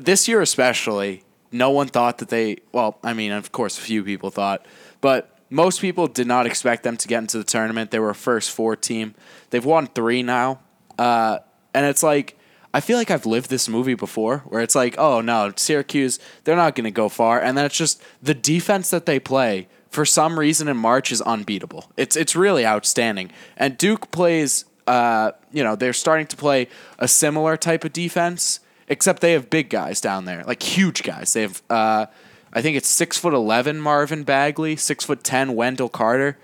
this 0.01 0.27
year 0.27 0.41
especially. 0.41 1.23
No 1.51 1.69
one 1.69 1.87
thought 1.87 2.17
that 2.19 2.29
they. 2.29 2.57
Well, 2.71 2.97
I 3.03 3.13
mean, 3.13 3.31
of 3.31 3.51
course, 3.51 3.77
a 3.77 3.81
few 3.81 4.03
people 4.03 4.31
thought, 4.31 4.65
but 5.01 5.32
most 5.53 5.79
people 5.79 6.07
did 6.07 6.25
not 6.25 6.45
expect 6.45 6.83
them 6.83 6.97
to 6.97 7.07
get 7.07 7.19
into 7.19 7.37
the 7.37 7.43
tournament. 7.43 7.91
They 7.91 7.99
were 7.99 8.09
a 8.09 8.15
first 8.15 8.51
four 8.51 8.75
team. 8.75 9.13
They've 9.51 9.63
won 9.63 9.87
three 9.87 10.23
now, 10.23 10.59
uh, 10.97 11.39
and 11.73 11.85
it's 11.85 12.01
like 12.01 12.37
I 12.73 12.79
feel 12.79 12.97
like 12.97 13.11
I've 13.11 13.27
lived 13.27 13.51
this 13.51 13.69
movie 13.69 13.93
before, 13.93 14.39
where 14.39 14.61
it's 14.61 14.73
like, 14.73 14.95
oh 14.97 15.21
no, 15.21 15.53
Syracuse, 15.55 16.19
they're 16.43 16.55
not 16.55 16.75
going 16.75 16.85
to 16.85 16.91
go 16.91 17.07
far, 17.07 17.39
and 17.39 17.55
then 17.55 17.65
it's 17.65 17.77
just 17.77 18.01
the 18.21 18.33
defense 18.33 18.89
that 18.89 19.05
they 19.05 19.19
play 19.19 19.67
for 19.91 20.05
some 20.05 20.39
reason 20.39 20.67
in 20.67 20.75
March 20.75 21.11
is 21.11 21.21
unbeatable. 21.21 21.91
It's 21.97 22.15
it's 22.15 22.35
really 22.35 22.65
outstanding, 22.65 23.31
and 23.55 23.77
Duke 23.77 24.11
plays. 24.11 24.65
Uh, 24.85 25.31
you 25.53 25.63
know, 25.63 25.77
they're 25.77 25.93
starting 25.93 26.27
to 26.27 26.35
play 26.35 26.67
a 26.99 27.07
similar 27.07 27.55
type 27.55 27.85
of 27.85 27.93
defense, 27.93 28.59
except 28.89 29.21
they 29.21 29.31
have 29.31 29.49
big 29.49 29.69
guys 29.69 30.01
down 30.01 30.25
there, 30.25 30.43
like 30.43 30.61
huge 30.61 31.03
guys. 31.03 31.31
They 31.31 31.43
have, 31.43 31.61
uh, 31.69 32.07
I 32.53 32.61
think 32.61 32.77
it's 32.77 32.87
six 32.87 33.17
foot 33.17 33.33
eleven 33.33 33.79
Marvin 33.79 34.23
Bagley, 34.23 34.75
six 34.75 35.03
foot 35.05 35.23
ten 35.23 35.55
Wendell 35.55 35.89
Carter. 35.89 36.37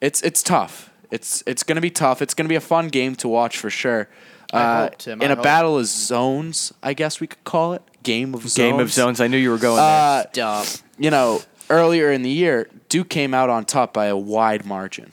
It's 0.00 0.20
it's 0.22 0.42
tough. 0.42 0.90
It's 1.10 1.42
it's 1.46 1.62
gonna 1.62 1.80
be 1.80 1.90
tough. 1.90 2.20
It's 2.20 2.34
gonna 2.34 2.48
be 2.48 2.54
a 2.56 2.60
fun 2.60 2.88
game 2.88 3.14
to 3.16 3.28
watch 3.28 3.58
for 3.58 3.70
sure. 3.70 4.08
I 4.52 4.58
Uh, 4.62 4.82
hope, 4.84 4.98
Tim, 4.98 5.22
in 5.22 5.30
I 5.30 5.32
a 5.32 5.36
hope. 5.36 5.42
battle 5.44 5.78
of 5.78 5.86
zones, 5.86 6.72
I 6.82 6.92
guess 6.94 7.20
we 7.20 7.26
could 7.26 7.42
call 7.44 7.72
it 7.72 7.82
game 8.02 8.34
of 8.34 8.42
zones. 8.42 8.54
Game 8.54 8.78
of 8.80 8.92
zones. 8.92 9.20
I 9.20 9.26
knew 9.28 9.38
you 9.38 9.50
were 9.50 9.58
going 9.58 9.80
Uh, 9.80 10.24
Dumb. 10.32 10.66
you 10.98 11.10
know, 11.10 11.42
earlier 11.70 12.12
in 12.12 12.22
the 12.22 12.30
year, 12.30 12.68
Duke 12.88 13.08
came 13.08 13.34
out 13.34 13.50
on 13.50 13.64
top 13.64 13.92
by 13.92 14.06
a 14.06 14.16
wide 14.16 14.64
margin. 14.64 15.12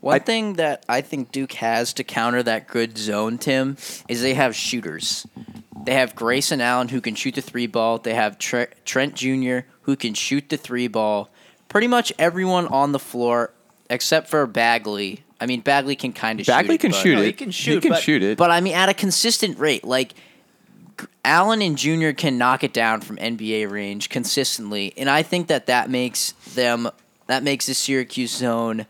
One 0.00 0.20
thing 0.20 0.54
that 0.54 0.84
I 0.88 1.00
think 1.00 1.30
Duke 1.32 1.52
has 1.54 1.92
to 1.94 2.02
counter 2.04 2.42
that 2.44 2.66
good 2.66 2.96
zone, 2.98 3.38
Tim, 3.38 3.76
is 4.08 4.20
they 4.22 4.34
have 4.34 4.56
shooters. 4.56 5.26
They 5.84 5.94
have 5.94 6.14
Grayson 6.14 6.60
Allen 6.60 6.88
who 6.88 7.00
can 7.00 7.14
shoot 7.14 7.34
the 7.34 7.40
three 7.42 7.66
ball. 7.66 7.98
They 7.98 8.14
have 8.14 8.38
Tre- 8.38 8.68
Trent 8.84 9.14
Jr. 9.14 9.60
who 9.82 9.96
can 9.96 10.14
shoot 10.14 10.48
the 10.48 10.56
three 10.56 10.88
ball. 10.88 11.28
Pretty 11.68 11.86
much 11.88 12.12
everyone 12.18 12.66
on 12.68 12.92
the 12.92 12.98
floor 12.98 13.52
except 13.90 14.28
for 14.28 14.46
Bagley. 14.46 15.24
I 15.40 15.46
mean, 15.46 15.60
Bagley 15.60 15.96
can 15.96 16.12
kind 16.12 16.38
of 16.40 16.46
there. 16.46 16.56
Bagley 16.56 16.74
shoot. 16.74 16.80
can 16.80 16.90
but- 16.92 16.96
shoot 17.02 17.18
it. 17.18 17.24
he 17.24 17.32
can 17.32 17.50
shoot, 17.50 17.74
He 17.74 17.80
can 17.80 17.90
but- 17.90 18.02
shoot 18.02 18.22
it. 18.22 18.38
But 18.38 18.50
I 18.50 18.60
mean, 18.60 18.74
at 18.74 18.88
a 18.88 18.94
consistent 18.94 19.58
rate, 19.58 19.84
like 19.84 20.14
Allen 21.24 21.62
and 21.62 21.76
Junior 21.76 22.12
can 22.12 22.38
knock 22.38 22.62
it 22.62 22.72
down 22.72 23.00
from 23.00 23.16
NBA 23.16 23.70
range 23.70 24.08
consistently, 24.08 24.92
and 24.96 25.08
I 25.10 25.22
think 25.22 25.48
that 25.48 25.66
that 25.66 25.90
makes 25.90 26.32
them 26.54 26.88
that 27.26 27.42
makes 27.42 27.66
the 27.66 27.74
Syracuse 27.74 28.30
zone. 28.36 28.86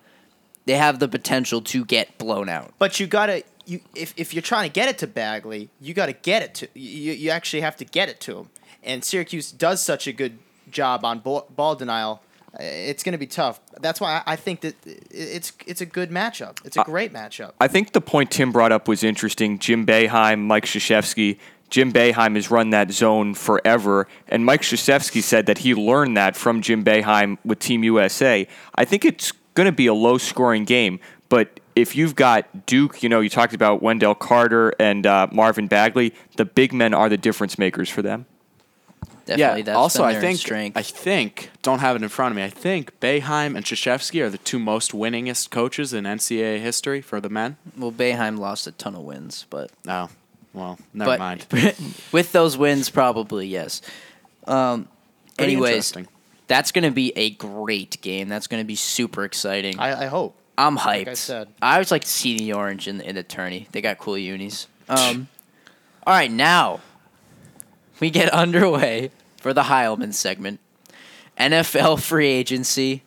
They 0.64 0.74
have 0.76 0.98
the 1.00 1.08
potential 1.08 1.60
to 1.62 1.84
get 1.84 2.18
blown 2.18 2.48
out. 2.48 2.72
But 2.78 3.00
you 3.00 3.06
gotta 3.06 3.42
you 3.66 3.80
if, 3.94 4.14
if 4.16 4.34
you're 4.34 4.42
trying 4.42 4.68
to 4.68 4.72
get 4.72 4.88
it 4.88 4.98
to 4.98 5.06
Bagley, 5.06 5.70
you 5.80 5.94
gotta 5.94 6.12
get 6.12 6.42
it 6.42 6.54
to 6.54 6.68
you. 6.74 7.12
You 7.12 7.30
actually 7.30 7.62
have 7.62 7.76
to 7.76 7.84
get 7.84 8.08
it 8.08 8.20
to 8.20 8.38
him. 8.38 8.48
And 8.82 9.04
Syracuse 9.04 9.52
does 9.52 9.82
such 9.82 10.06
a 10.06 10.12
good 10.12 10.38
job 10.70 11.04
on 11.04 11.20
ball, 11.20 11.46
ball 11.54 11.74
denial. 11.76 12.22
uh, 12.54 12.58
It's 12.62 13.02
gonna 13.02 13.18
be 13.18 13.26
tough. 13.26 13.60
That's 13.80 14.00
why 14.00 14.22
I 14.26 14.36
think 14.36 14.60
that 14.62 14.74
it's 15.10 15.52
it's 15.66 15.80
a 15.80 15.86
good 15.86 16.10
matchup. 16.10 16.58
It's 16.64 16.76
a 16.76 16.84
great 16.84 17.12
matchup. 17.12 17.52
I 17.60 17.68
think 17.68 17.92
the 17.92 18.00
point 18.00 18.30
Tim 18.30 18.52
brought 18.52 18.72
up 18.72 18.88
was 18.88 19.02
interesting. 19.04 19.58
Jim 19.58 19.86
Boeheim, 19.86 20.40
Mike 20.40 20.64
Krzyzewski. 20.66 21.38
Jim 21.70 21.90
Boeheim 21.90 22.34
has 22.34 22.50
run 22.50 22.68
that 22.68 22.90
zone 22.92 23.32
forever, 23.32 24.06
and 24.28 24.44
Mike 24.44 24.60
Krzyzewski 24.60 25.22
said 25.22 25.46
that 25.46 25.58
he 25.58 25.74
learned 25.74 26.18
that 26.18 26.36
from 26.36 26.60
Jim 26.60 26.84
Boeheim 26.84 27.38
with 27.46 27.60
Team 27.60 27.82
USA. 27.82 28.46
I 28.74 28.84
think 28.84 29.06
it's 29.06 29.32
going 29.54 29.64
to 29.64 29.72
be 29.72 29.86
a 29.86 29.94
low-scoring 29.94 30.64
game, 30.66 31.00
but 31.30 31.60
if 31.74 31.96
you've 31.96 32.14
got 32.14 32.66
Duke, 32.66 33.02
you 33.02 33.08
know, 33.08 33.20
you 33.20 33.28
talked 33.28 33.54
about 33.54 33.82
Wendell 33.82 34.14
Carter 34.14 34.72
and 34.78 35.06
uh, 35.06 35.28
Marvin 35.32 35.66
Bagley, 35.66 36.14
the 36.36 36.44
big 36.44 36.72
men 36.72 36.94
are 36.94 37.08
the 37.08 37.16
difference 37.16 37.58
makers 37.58 37.88
for 37.88 38.02
them. 38.02 38.26
Definitely, 39.24 39.60
yeah. 39.60 39.64
that's 39.66 39.76
also, 39.76 40.02
I 40.02 40.18
think 40.18 40.38
strength. 40.38 40.76
I 40.76 40.82
think 40.82 41.50
don't 41.62 41.78
have 41.78 41.94
it 41.94 42.02
in 42.02 42.08
front 42.08 42.32
of 42.32 42.36
me. 42.36 42.42
I 42.42 42.50
think 42.50 42.98
Boeheim 42.98 43.56
and 43.56 43.64
Krzyzewski 43.64 44.20
are 44.20 44.28
the 44.28 44.38
two 44.38 44.58
most 44.58 44.90
winningest 44.90 45.50
coaches 45.50 45.92
in 45.92 46.04
NCAA 46.04 46.60
history 46.60 47.00
for 47.00 47.20
the 47.20 47.28
men. 47.28 47.56
well, 47.76 47.92
Boeheim 47.92 48.38
lost 48.38 48.66
a 48.66 48.72
ton 48.72 48.96
of 48.96 49.02
wins, 49.02 49.46
but 49.48 49.70
No, 49.84 50.10
well, 50.52 50.78
never 50.92 51.12
but 51.12 51.18
mind. 51.20 51.46
with 52.12 52.32
those 52.32 52.58
wins, 52.58 52.90
probably 52.90 53.46
yes. 53.46 53.80
Um, 54.46 54.88
Pretty 55.36 55.52
anyways, 55.52 55.94
that's 56.48 56.72
going 56.72 56.84
to 56.84 56.90
be 56.90 57.16
a 57.16 57.30
great 57.30 58.00
game. 58.02 58.28
That's 58.28 58.48
going 58.48 58.60
to 58.60 58.66
be 58.66 58.74
super 58.74 59.24
exciting. 59.24 59.78
I, 59.78 60.04
I 60.04 60.06
hope. 60.06 60.36
I'm 60.58 60.76
hyped. 60.76 61.08
I 61.08 61.14
said. 61.14 61.48
I 61.60 61.74
always 61.74 61.90
like 61.90 62.02
to 62.04 62.08
see 62.10 62.36
the 62.38 62.52
orange 62.52 62.86
in 62.88 62.98
the, 62.98 63.08
in 63.08 63.14
the 63.14 63.22
tourney. 63.22 63.68
They 63.72 63.80
got 63.80 63.98
cool 63.98 64.18
unis. 64.18 64.66
Um, 64.88 65.28
all 66.06 66.14
right, 66.14 66.30
now 66.30 66.80
we 68.00 68.10
get 68.10 68.28
underway 68.32 69.10
for 69.38 69.52
the 69.54 69.62
Heilman 69.62 70.12
segment. 70.14 70.60
NFL 71.38 72.00
free 72.02 72.28
agency. 72.28 73.02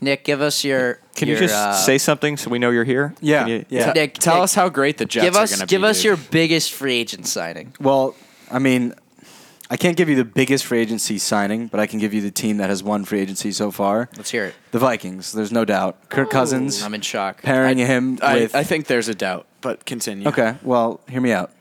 Nick, 0.00 0.24
give 0.24 0.40
us 0.40 0.64
your. 0.64 0.98
Can 1.14 1.28
your, 1.28 1.36
you 1.36 1.42
just 1.46 1.54
uh, 1.54 1.74
say 1.74 1.96
something 1.98 2.36
so 2.36 2.50
we 2.50 2.58
know 2.58 2.70
you're 2.70 2.82
here? 2.84 3.14
Yeah, 3.20 3.46
you- 3.46 3.64
yeah. 3.68 3.92
Nick, 3.92 4.14
Tell 4.14 4.36
Nick, 4.36 4.44
us 4.44 4.54
how 4.54 4.68
great 4.68 4.98
the 4.98 5.04
Jets 5.04 5.24
give 5.24 5.36
are 5.36 5.42
us 5.42 5.50
going 5.50 5.60
to 5.60 5.66
be. 5.66 5.70
give 5.70 5.84
us 5.84 5.98
dude. 5.98 6.04
your 6.04 6.16
biggest 6.16 6.72
free 6.72 6.94
agent 6.96 7.26
signing. 7.26 7.74
Well, 7.80 8.16
I 8.50 8.58
mean, 8.58 8.94
I 9.72 9.78
can't 9.78 9.96
give 9.96 10.10
you 10.10 10.16
the 10.16 10.24
biggest 10.26 10.66
free 10.66 10.80
agency 10.80 11.16
signing, 11.16 11.66
but 11.68 11.80
I 11.80 11.86
can 11.86 11.98
give 11.98 12.12
you 12.12 12.20
the 12.20 12.30
team 12.30 12.58
that 12.58 12.68
has 12.68 12.82
won 12.82 13.06
free 13.06 13.20
agency 13.20 13.52
so 13.52 13.70
far. 13.70 14.10
Let's 14.18 14.30
hear 14.30 14.44
it. 14.44 14.54
The 14.70 14.78
Vikings. 14.78 15.32
There's 15.32 15.50
no 15.50 15.64
doubt. 15.64 16.10
Kirk 16.10 16.28
Cousins 16.28 16.82
I'm 16.82 16.92
in 16.92 17.00
shock. 17.00 17.40
pairing 17.40 17.78
him 17.78 18.18
I, 18.20 18.34
with. 18.34 18.54
I 18.54 18.64
think 18.64 18.86
there's 18.86 19.08
a 19.08 19.14
doubt, 19.14 19.46
but 19.62 19.86
continue. 19.86 20.28
okay, 20.28 20.56
well, 20.62 21.00
hear 21.08 21.22
me 21.22 21.32
out. 21.32 21.52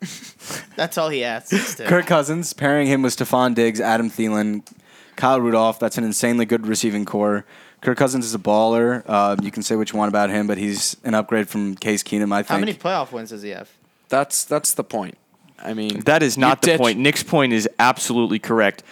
That's 0.76 0.98
all 0.98 1.08
he 1.08 1.24
asks. 1.24 1.76
Tim. 1.76 1.86
Kirk 1.86 2.04
Cousins 2.04 2.52
pairing 2.52 2.88
him 2.88 3.00
with 3.00 3.16
Stefon 3.16 3.54
Diggs, 3.54 3.80
Adam 3.80 4.10
Thielen, 4.10 4.70
Kyle 5.16 5.40
Rudolph. 5.40 5.78
That's 5.78 5.96
an 5.96 6.04
insanely 6.04 6.44
good 6.44 6.66
receiving 6.66 7.06
core. 7.06 7.46
Kirk 7.80 7.96
Cousins 7.96 8.26
is 8.26 8.34
a 8.34 8.38
baller. 8.38 9.02
Uh, 9.06 9.36
you 9.40 9.50
can 9.50 9.62
say 9.62 9.76
what 9.76 9.90
you 9.90 9.98
want 9.98 10.10
about 10.10 10.28
him, 10.28 10.46
but 10.46 10.58
he's 10.58 10.94
an 11.04 11.14
upgrade 11.14 11.48
from 11.48 11.74
Case 11.74 12.02
Keenum. 12.02 12.34
I 12.34 12.42
think. 12.42 12.48
How 12.48 12.58
many 12.58 12.74
playoff 12.74 13.12
wins 13.12 13.30
does 13.30 13.40
he 13.40 13.48
have? 13.48 13.70
That's 14.10 14.44
that's 14.44 14.74
the 14.74 14.84
point. 14.84 15.16
I 15.62 15.74
mean, 15.74 16.00
That 16.00 16.22
is 16.22 16.38
not 16.38 16.62
the 16.62 16.68
ditch- 16.72 16.80
point. 16.80 16.98
Nick's 16.98 17.22
point 17.22 17.52
is 17.52 17.68
absolutely 17.78 18.38
correct. 18.38 18.82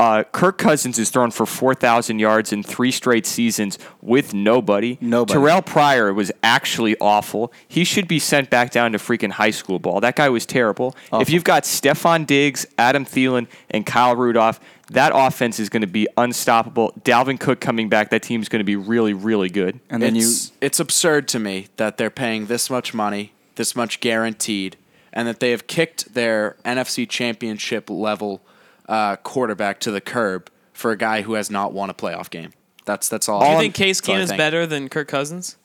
Uh, 0.00 0.24
Kirk 0.24 0.58
Cousins 0.58 0.98
is 0.98 1.10
thrown 1.10 1.30
for 1.30 1.46
4,000 1.46 2.18
yards 2.18 2.52
in 2.52 2.64
three 2.64 2.90
straight 2.90 3.24
seasons 3.24 3.78
with 4.00 4.34
nobody. 4.34 4.98
Nobody. 5.00 5.38
Terrelle 5.38 5.64
Pryor 5.64 6.12
was 6.12 6.32
actually 6.42 6.96
awful. 7.00 7.52
He 7.68 7.84
should 7.84 8.08
be 8.08 8.18
sent 8.18 8.50
back 8.50 8.72
down 8.72 8.90
to 8.92 8.98
freaking 8.98 9.30
high 9.30 9.52
school 9.52 9.78
ball. 9.78 10.00
That 10.00 10.16
guy 10.16 10.28
was 10.28 10.44
terrible. 10.44 10.96
If 11.12 11.30
you've 11.30 11.44
got 11.44 11.62
Stefon 11.62 12.26
Diggs, 12.26 12.66
Adam 12.78 13.04
Thielen, 13.04 13.46
and 13.70 13.86
Kyle 13.86 14.16
Rudolph, 14.16 14.58
that 14.90 15.12
offense 15.14 15.60
is 15.60 15.68
going 15.68 15.82
to 15.82 15.86
be 15.86 16.08
unstoppable. 16.16 16.92
Dalvin 17.04 17.38
Cook 17.38 17.60
coming 17.60 17.88
back, 17.88 18.10
that 18.10 18.24
team's 18.24 18.48
going 18.48 18.58
to 18.60 18.64
be 18.64 18.74
really, 18.74 19.12
really 19.12 19.50
good. 19.50 19.78
And 19.88 20.02
then 20.02 20.16
you 20.16 20.22
it's, 20.22 20.50
it's 20.60 20.80
absurd 20.80 21.28
to 21.28 21.38
me 21.38 21.68
that 21.76 21.96
they're 21.96 22.10
paying 22.10 22.46
this 22.46 22.68
much 22.68 22.92
money, 22.92 23.34
this 23.54 23.76
much 23.76 24.00
guaranteed, 24.00 24.76
and 25.12 25.28
that 25.28 25.40
they 25.40 25.50
have 25.50 25.66
kicked 25.66 26.14
their 26.14 26.56
NFC 26.64 27.08
championship 27.08 27.88
level 27.90 28.42
uh, 28.88 29.16
quarterback 29.16 29.80
to 29.80 29.90
the 29.90 30.00
curb 30.00 30.50
for 30.72 30.90
a 30.90 30.96
guy 30.96 31.22
who 31.22 31.34
has 31.34 31.50
not 31.50 31.72
won 31.72 31.90
a 31.90 31.94
playoff 31.94 32.30
game. 32.30 32.52
That's 32.84 33.08
that's 33.08 33.28
all. 33.28 33.40
Do 33.40 33.46
you 33.46 33.52
I'm- 33.52 33.60
think 33.60 33.74
Case 33.74 34.00
that's 34.00 34.08
all 34.08 34.14
I 34.14 34.18
Keenum's 34.18 34.28
think. 34.30 34.38
better 34.38 34.66
than 34.66 34.88
Kirk 34.88 35.08
Cousins? 35.08 35.56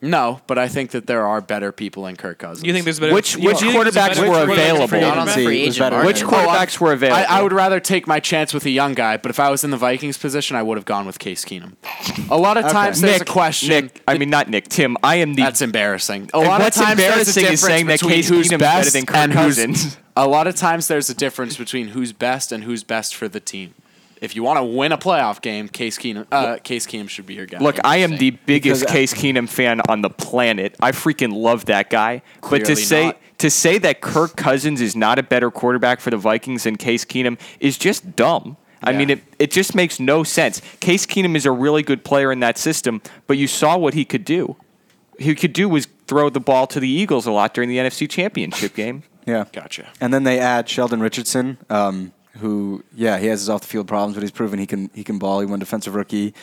No, 0.00 0.40
but 0.46 0.58
I 0.58 0.68
think 0.68 0.92
that 0.92 1.06
there 1.08 1.26
are 1.26 1.40
better 1.40 1.72
people 1.72 2.06
in 2.06 2.14
Kirk 2.16 2.38
Cousins. 2.38 2.64
You 2.64 2.72
think 2.72 2.84
there's 2.84 3.00
better? 3.00 3.12
Which- 3.12 3.36
which 3.36 3.58
do 3.58 3.66
you 3.66 3.72
think 3.72 3.84
quarterbacks 3.84 3.94
better 4.16 4.30
were 4.30 4.42
available? 4.44 4.86
for 4.86 5.00
Not 5.00 5.18
on 5.18 5.28
free 5.28 5.62
agent 5.62 6.04
Which 6.04 6.22
quarterbacks 6.22 6.78
were 6.78 6.92
available? 6.92 7.24
I 7.28 7.42
would 7.42 7.52
rather 7.52 7.80
take 7.80 8.06
my 8.06 8.20
chance 8.20 8.54
with 8.54 8.64
a 8.64 8.70
young 8.70 8.94
guy, 8.94 9.16
but 9.16 9.30
if 9.30 9.40
I 9.40 9.50
was 9.50 9.64
in 9.64 9.70
the 9.70 9.76
Vikings 9.76 10.16
position, 10.16 10.56
I 10.56 10.62
would 10.62 10.78
have 10.78 10.84
gone 10.84 11.04
with 11.06 11.18
Case 11.18 11.44
Keenum. 11.44 11.74
A 12.30 12.36
lot 12.38 12.56
of 12.56 12.70
times 12.70 13.00
there's 13.00 13.20
Nick, 13.20 13.28
a 13.28 13.32
question. 13.32 13.68
Nick, 13.70 14.02
I 14.06 14.18
mean, 14.18 14.30
not 14.30 14.48
Nick, 14.48 14.68
Tim. 14.68 14.96
I 15.02 15.16
am 15.16 15.34
the 15.34 15.42
That's 15.42 15.62
embarrassing. 15.62 16.30
A 16.32 16.38
lot 16.38 16.60
what's 16.60 16.76
of 16.76 16.84
times 16.84 16.98
there's 16.98 17.08
a 17.08 17.12
embarrassing 17.12 17.44
is 17.44 17.50
difference 17.50 17.60
saying 17.62 17.86
that 17.86 18.00
between 18.00 18.14
Case 18.14 18.28
who's 18.28 18.48
Keenum's 18.48 18.58
better 18.60 18.80
best 18.84 18.92
than 18.92 19.06
Kirk 19.06 19.16
and 19.16 19.32
who's- 19.32 19.44
Cousins. 19.56 19.96
A 20.16 20.26
lot 20.26 20.48
of 20.48 20.56
times 20.56 20.88
there's 20.88 21.08
a 21.08 21.14
difference 21.14 21.56
between 21.56 21.88
who's 21.88 22.12
best 22.12 22.50
and 22.50 22.64
who's 22.64 22.82
best 22.82 23.14
for 23.14 23.28
the 23.28 23.38
team. 23.38 23.74
If 24.20 24.34
you 24.36 24.42
want 24.42 24.58
to 24.58 24.64
win 24.64 24.92
a 24.92 24.98
playoff 24.98 25.40
game, 25.40 25.68
Case 25.68 25.98
Keenum, 25.98 26.26
uh, 26.32 26.58
Case 26.58 26.86
Keenum 26.86 27.08
should 27.08 27.26
be 27.26 27.34
your 27.34 27.46
guy. 27.46 27.58
Look, 27.58 27.78
I 27.84 27.98
am 27.98 28.16
the 28.16 28.30
biggest 28.30 28.80
Because- 28.82 28.92
Case 28.92 29.14
Keenum 29.14 29.48
fan 29.48 29.80
on 29.88 30.02
the 30.02 30.10
planet. 30.10 30.74
I 30.80 30.92
freaking 30.92 31.32
love 31.34 31.66
that 31.66 31.90
guy. 31.90 32.22
but 32.40 32.58
to 32.58 32.64
Clearly 32.64 32.74
say 32.82 33.06
not. 33.06 33.16
to 33.38 33.50
say 33.50 33.78
that 33.78 34.00
Kirk 34.00 34.36
Cousins 34.36 34.80
is 34.80 34.96
not 34.96 35.18
a 35.18 35.22
better 35.22 35.50
quarterback 35.50 36.00
for 36.00 36.10
the 36.10 36.16
Vikings 36.16 36.64
than 36.64 36.76
Case 36.76 37.04
Keenum 37.04 37.38
is 37.60 37.78
just 37.78 38.16
dumb. 38.16 38.56
I 38.82 38.92
Yeah. 38.92 38.98
mean, 38.98 39.10
it, 39.10 39.20
it 39.38 39.50
just 39.50 39.74
makes 39.74 39.98
no 40.00 40.22
sense. 40.24 40.60
Case 40.80 41.04
Keenum 41.06 41.34
is 41.36 41.44
a 41.46 41.50
really 41.50 41.82
good 41.82 42.04
player 42.04 42.30
in 42.32 42.40
that 42.40 42.58
system, 42.58 43.00
but 43.26 43.36
you 43.36 43.46
saw 43.48 43.76
what 43.76 43.94
he 43.94 44.04
could 44.04 44.24
do. 44.24 44.56
He 45.18 45.34
could 45.34 45.52
do 45.52 45.68
was 45.68 45.88
throw 46.06 46.30
the 46.30 46.38
ball 46.40 46.66
to 46.68 46.78
the 46.80 46.88
Eagles 46.88 47.26
a 47.26 47.32
lot 47.32 47.54
during 47.54 47.68
the 47.68 47.78
NFC 47.78 48.06
Championship 48.08 48.74
game. 48.74 49.02
yeah. 49.26 49.44
Gotcha. 49.52 49.88
And 50.00 50.14
then 50.14 50.22
they 50.24 50.38
add 50.38 50.68
Sheldon 50.68 51.00
Richardson, 51.00 51.58
um, 51.68 52.12
who 52.38 52.84
yeah 52.94 53.18
he 53.18 53.26
has 53.26 53.40
his 53.40 53.48
off 53.48 53.62
the 53.62 53.66
field 53.66 53.88
problems, 53.88 54.14
but 54.14 54.22
he's 54.22 54.30
proven 54.30 54.58
he 54.58 54.66
can 54.66 54.90
he 54.94 55.04
can 55.04 55.18
ball. 55.18 55.40
He 55.40 55.46
won 55.46 55.58
Defensive 55.58 55.94
Rookie 55.94 56.34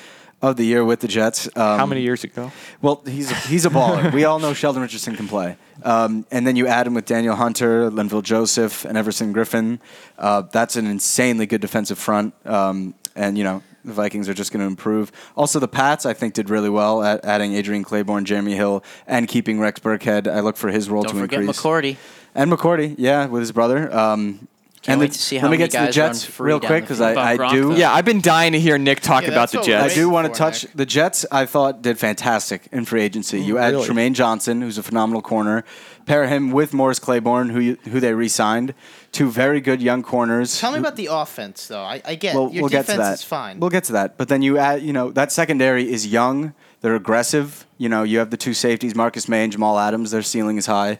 of 0.41 0.57
the 0.57 0.65
Year 0.65 0.83
with 0.83 0.99
the 0.99 1.07
Jets. 1.07 1.47
Um, 1.55 1.79
How 1.79 1.85
many 1.85 2.01
years 2.01 2.23
ago? 2.23 2.51
Well, 2.81 3.01
he's 3.05 3.29
he's 3.47 3.65
a 3.65 3.69
baller. 3.69 4.11
we 4.13 4.25
all 4.25 4.39
know 4.39 4.53
Sheldon 4.53 4.81
Richardson 4.81 5.15
can 5.15 5.27
play. 5.27 5.57
Um, 5.83 6.25
and 6.31 6.45
then 6.45 6.55
you 6.55 6.67
add 6.67 6.87
him 6.87 6.93
with 6.93 7.05
Daniel 7.05 7.35
Hunter, 7.35 7.89
Linval 7.89 8.23
Joseph, 8.23 8.85
and 8.85 8.97
Everson 8.97 9.33
Griffen. 9.33 9.79
Uh, 10.17 10.41
that's 10.41 10.75
an 10.75 10.87
insanely 10.87 11.45
good 11.45 11.61
defensive 11.61 11.97
front. 11.97 12.33
Um, 12.45 12.95
and 13.15 13.37
you 13.37 13.43
know 13.43 13.63
the 13.83 13.93
Vikings 13.93 14.27
are 14.27 14.33
just 14.33 14.51
going 14.51 14.61
to 14.61 14.67
improve. 14.67 15.11
Also, 15.37 15.59
the 15.59 15.67
Pats 15.67 16.05
I 16.05 16.13
think 16.13 16.33
did 16.33 16.49
really 16.49 16.69
well 16.69 17.03
at 17.03 17.23
adding 17.23 17.53
Adrian 17.53 17.83
Clayborn, 17.83 18.23
Jeremy 18.23 18.55
Hill, 18.55 18.83
and 19.07 19.27
keeping 19.27 19.59
Rex 19.59 19.79
Burkhead. 19.79 20.27
I 20.27 20.39
look 20.41 20.57
for 20.57 20.69
his 20.69 20.89
role 20.89 21.03
Don't 21.03 21.13
to 21.13 21.21
forget 21.21 21.39
increase. 21.39 21.61
McCourty. 21.61 21.97
And 22.33 22.51
McCourty, 22.51 22.95
yeah, 22.97 23.27
with 23.27 23.41
his 23.41 23.51
brother. 23.51 23.95
Um, 23.95 24.47
Can't 24.85 24.93
and 24.93 25.01
wait 25.01 25.07
the- 25.11 25.13
to 25.13 25.19
see 25.19 25.37
how 25.37 25.47
let 25.47 25.51
me 25.51 25.57
many 25.57 25.69
get 25.69 25.71
to 25.71 25.77
the 25.77 25.85
guys 25.91 25.97
run 25.97 26.07
Jets 26.13 26.25
free 26.25 26.45
real 26.47 26.59
down 26.59 26.67
quick 26.69 26.83
the 26.83 26.93
because 26.93 26.97
field. 26.99 27.17
I, 27.17 27.29
I 27.31 27.33
About 27.33 27.51
do. 27.51 27.69
Though? 27.69 27.75
Yeah, 27.75 27.91
I've 27.93 28.05
been 28.05 28.21
dying 28.21 28.51
to 28.53 28.59
hear 28.59 28.77
Nick 28.77 28.99
talk 29.01 29.23
Yeah, 29.23 29.29
about 29.29 29.39
that's 29.49 29.51
the 29.53 29.57
what 29.59 29.67
we're 29.67 29.75
I 29.77 29.81
Jets. 29.83 29.95
do 29.95 30.09
want 30.09 30.25
to 30.27 30.31
for, 30.33 30.37
touch 30.37 30.63
Nick. 30.65 30.73
the 30.75 30.85
Jets. 30.85 31.25
I 31.31 31.45
thought 31.45 31.81
did 31.81 31.97
fantastic 31.97 32.67
in 32.71 32.85
free 32.85 33.01
agency. 33.01 33.41
Mm, 33.41 33.45
you 33.45 33.57
add 33.57 33.73
really? 33.73 33.87
Trumaine 33.87 34.13
Johnson, 34.13 34.61
who's 34.61 34.77
a 34.77 34.83
phenomenal 34.83 35.21
corner, 35.21 35.63
pair 36.05 36.27
him 36.27 36.51
with 36.51 36.71
Morris 36.73 36.99
Claiborne, 36.99 37.49
who 37.49 37.59
you, 37.59 37.77
who 37.89 37.99
they 37.99 38.13
re-signed, 38.13 38.73
two 39.11 39.31
very 39.31 39.59
good 39.59 39.81
young 39.81 40.03
corners. 40.03 40.59
Tell 40.59 40.71
me 40.71 40.77
about 40.79 40.95
the 40.97 41.07
offense, 41.11 41.67
though. 41.67 41.81
I, 41.81 42.01
I 42.05 42.13
get 42.15 42.35
Well, 42.35 42.49
your 42.51 42.63
we'll 42.63 42.69
get 42.69 42.81
defense 42.85 42.97
to 42.97 43.01
that. 43.03 43.13
is 43.15 43.23
fine. 43.23 43.59
We'll 43.59 43.71
get 43.71 43.85
to 43.85 43.93
that. 43.93 44.17
But 44.17 44.27
then 44.27 44.41
you 44.43 44.57
add, 44.59 44.83
you 44.83 44.93
know, 44.93 45.09
that 45.11 45.31
secondary 45.31 45.91
is 45.91 46.05
young. 46.05 46.53
They're 46.81 46.95
aggressive. 46.95 47.65
You 47.79 47.89
know, 47.89 48.03
you 48.03 48.19
have 48.19 48.29
the 48.29 48.37
two 48.37 48.53
safeties, 48.53 48.93
Marcus 48.93 49.27
Maye 49.27 49.43
and 49.45 49.51
Jamal 49.51 49.79
Adams. 49.79 50.11
Their 50.11 50.21
ceiling 50.21 50.57
is 50.57 50.67
high. 50.67 50.99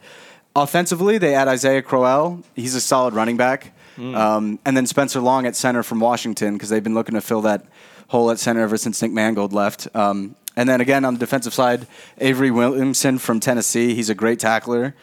Offensively, 0.55 1.17
they 1.17 1.35
add 1.35 1.47
Isaiah 1.49 1.81
Crowell. 1.81 2.41
He's 2.55 2.75
a 2.75 2.81
solid 2.81 3.13
running 3.13 3.35
back. 3.37 3.74
Um, 3.97 4.59
and 4.65 4.75
then 4.75 4.85
Spencer 4.85 5.19
Long 5.19 5.45
at 5.45 5.55
center 5.55 5.83
from 5.83 5.99
Washington 5.99 6.53
because 6.53 6.69
they've 6.69 6.83
been 6.83 6.93
looking 6.93 7.15
to 7.15 7.21
fill 7.21 7.41
that 7.41 7.65
hole 8.09 8.29
at 8.31 8.39
center 8.39 8.61
ever 8.61 8.77
since 8.77 9.01
Nick 9.01 9.11
Mangold 9.11 9.53
left. 9.53 9.87
Um, 9.95 10.35
and 10.55 10.69
then 10.69 10.81
again 10.81 11.05
on 11.05 11.13
the 11.13 11.19
defensive 11.19 11.53
side, 11.53 11.87
Avery 12.17 12.51
Williamson 12.51 13.17
from 13.17 13.39
Tennessee. 13.39 13.93
He's 13.93 14.09
a 14.09 14.15
great 14.15 14.39
tackler. 14.39 14.95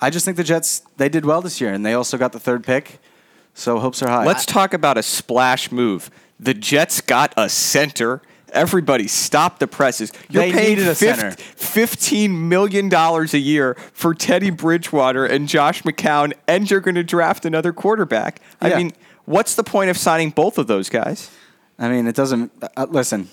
I 0.00 0.10
just 0.10 0.24
think 0.24 0.36
the 0.36 0.44
Jets 0.44 0.82
they 0.96 1.08
did 1.08 1.24
well 1.24 1.42
this 1.42 1.60
year, 1.60 1.72
and 1.72 1.84
they 1.84 1.94
also 1.94 2.16
got 2.16 2.32
the 2.32 2.40
third 2.40 2.64
pick. 2.64 3.00
So 3.54 3.78
hopes 3.78 4.02
are 4.02 4.08
high. 4.08 4.24
Let's 4.24 4.46
talk 4.46 4.72
about 4.72 4.96
a 4.96 5.02
splash 5.02 5.70
move. 5.70 6.10
The 6.38 6.54
Jets 6.54 7.00
got 7.00 7.34
a 7.36 7.48
center. 7.48 8.22
Everybody 8.52 9.08
stop 9.08 9.58
the 9.58 9.66
presses. 9.66 10.12
You're 10.28 10.44
They 10.44 10.52
paying 10.52 10.78
a 10.80 10.94
fif- 10.94 11.16
center. 11.18 11.30
$15 11.32 12.30
million 12.30 12.92
a 12.92 13.24
year 13.36 13.74
for 13.92 14.14
Teddy 14.14 14.50
Bridgewater 14.50 15.24
and 15.26 15.48
Josh 15.48 15.82
McCown, 15.82 16.32
and 16.46 16.70
you're 16.70 16.80
going 16.80 16.94
to 16.96 17.04
draft 17.04 17.44
another 17.44 17.72
quarterback. 17.72 18.40
I 18.60 18.74
mean, 18.76 18.92
what's 19.24 19.54
the 19.54 19.64
point 19.64 19.90
of 19.90 19.96
signing 19.96 20.30
both 20.30 20.58
of 20.58 20.66
those 20.66 20.88
guys? 20.88 21.30
I 21.78 21.88
mean, 21.88 22.06
it 22.06 22.14
doesn't. 22.14 22.52
Uh, 22.76 22.86
listen, 22.90 23.28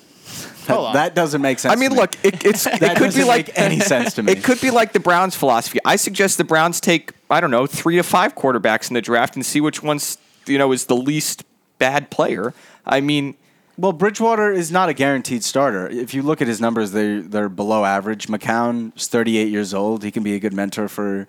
that, 0.68 0.94
that 0.94 1.16
doesn't 1.16 1.42
make 1.42 1.60
sense. 1.60 1.72
I 1.72 1.76
mean, 1.76 1.90
to 1.90 1.96
me. 1.96 2.02
look, 2.02 2.16
it, 2.24 2.46
it's, 2.46 2.66
it 2.68 2.80
That 2.80 2.98
could 2.98 3.06
be 3.14 3.20
doesn't 3.20 3.28
like 3.28 3.48
make 3.48 3.60
any 3.60 3.80
sense 3.80 4.14
to 4.16 4.24
me. 4.24 4.32
It 4.32 4.44
could 4.44 4.62
be 4.62 4.72
like 4.72 4.94
the 4.94 5.00
Browns' 5.00 5.36
philosophy. 5.36 5.80
I 5.86 5.96
suggest 5.96 6.38
the 6.38 6.44
Browns 6.44 6.80
take 6.80 7.12
I 7.30 7.42
don't 7.42 7.52
know 7.52 7.68
three 7.68 7.96
to 7.98 8.04
five 8.04 8.36
quarterbacks 8.36 8.90
in 8.90 8.94
the 8.94 9.02
draft 9.02 9.36
and 9.36 9.46
see 9.46 9.60
which 9.62 9.84
one's 9.84 10.18
you 10.46 10.58
know 10.58 10.72
is 10.72 10.86
the 10.86 10.96
least 10.96 11.44
bad 11.78 12.10
player. 12.10 12.54
I 12.86 13.02
mean, 13.02 13.36
Well, 13.80 13.94
Bridgewater 13.94 14.52
is 14.52 14.72
not 14.72 14.90
a 14.90 14.94
guaranteed 14.94 15.44
starter. 15.44 15.88
If 15.88 16.16
you 16.16 16.24
look 16.24 16.42
at 16.42 16.48
his 16.48 16.60
numbers, 16.60 16.94
they 16.94 17.20
they're 17.20 17.48
below 17.48 17.86
average. 17.86 18.26
McCown 18.28 18.96
is 18.98 19.08
38 19.08 19.50
years 19.50 19.72
old. 19.72 20.04
He 20.04 20.10
can 20.10 20.24
be 20.24 20.34
a 20.34 20.40
good 20.40 20.54
mentor 20.54 20.88
for 20.88 21.28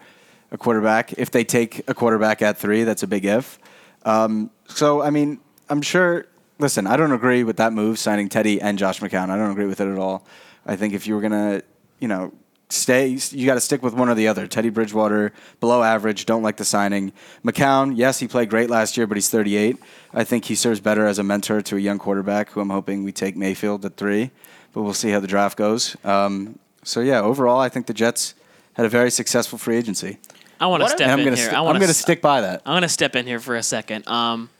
a 0.50 0.56
quarterback. 0.56 1.12
If 1.18 1.30
they 1.30 1.44
take 1.44 1.86
a 1.90 1.94
quarterback 1.94 2.40
at 2.40 2.56
three, 2.56 2.84
that's 2.84 3.02
a 3.02 3.06
big 3.06 3.26
if. 3.26 3.58
Um, 4.04 4.50
so, 4.66 5.02
I 5.02 5.10
mean, 5.10 5.40
I'm 5.68 5.82
sure. 5.82 6.26
Listen, 6.58 6.86
I 6.86 6.96
don't 6.96 7.12
agree 7.12 7.44
with 7.44 7.58
that 7.58 7.74
move, 7.74 7.98
signing 7.98 8.30
Teddy 8.30 8.60
and 8.60 8.78
Josh 8.78 9.00
McCown. 9.00 9.28
I 9.28 9.36
don't 9.36 9.50
agree 9.50 9.66
with 9.66 9.80
it 9.80 9.86
at 9.86 9.98
all. 9.98 10.26
I 10.66 10.74
think 10.74 10.94
if 10.94 11.06
you 11.06 11.14
were 11.14 11.20
gonna, 11.20 11.62
you 12.00 12.08
know, 12.08 12.32
stay, 12.70 13.16
you 13.30 13.46
got 13.46 13.54
to 13.54 13.60
stick 13.60 13.82
with 13.82 13.94
one 13.94 14.08
or 14.08 14.14
the 14.14 14.28
other. 14.28 14.46
Teddy 14.46 14.68
Bridgewater, 14.70 15.32
below 15.60 15.82
average. 15.82 16.26
Don't 16.26 16.42
like 16.42 16.56
the 16.56 16.64
signing. 16.64 17.12
McCown, 17.44 17.92
yes, 17.96 18.18
he 18.18 18.28
played 18.28 18.50
great 18.50 18.68
last 18.70 18.96
year, 18.96 19.06
but 19.06 19.16
he's 19.16 19.30
38. 19.30 19.76
I 20.12 20.24
think 20.24 20.44
he 20.46 20.54
serves 20.54 20.80
better 20.80 21.06
as 21.06 21.18
a 21.18 21.22
mentor 21.22 21.60
to 21.62 21.76
a 21.76 21.80
young 21.80 21.98
quarterback, 21.98 22.50
who 22.50 22.60
I'm 22.60 22.70
hoping 22.70 23.04
we 23.04 23.12
take 23.12 23.36
Mayfield 23.36 23.84
at 23.84 23.96
three. 23.96 24.30
But 24.72 24.82
we'll 24.82 24.94
see 24.94 25.10
how 25.10 25.20
the 25.20 25.26
draft 25.26 25.56
goes. 25.56 25.96
Um, 26.04 26.58
so 26.84 27.00
yeah, 27.00 27.20
overall, 27.20 27.58
I 27.60 27.68
think 27.68 27.86
the 27.86 27.94
Jets 27.94 28.34
had 28.74 28.84
a 28.86 28.88
very 28.88 29.10
successful 29.10 29.58
free 29.58 29.76
agency, 29.76 30.18
I 30.60 30.66
want 30.66 30.80
to 30.80 30.84
What 30.84 30.92
step 30.92 31.08
I'm 31.10 31.18
in 31.20 31.24
gonna 31.24 31.36
here. 31.36 31.46
sti- 31.46 31.56
I 31.56 31.64
I'm 31.68 31.80
gonna 31.80 31.94
stick 31.94 32.20
by 32.20 32.40
that. 32.42 32.62
I'm 32.66 32.74
gonna 32.76 32.88
step 32.88 33.16
in 33.16 33.26
here 33.26 33.40
for 33.40 33.56
a 33.56 33.62
second. 33.62 34.06
Um, 34.08 34.50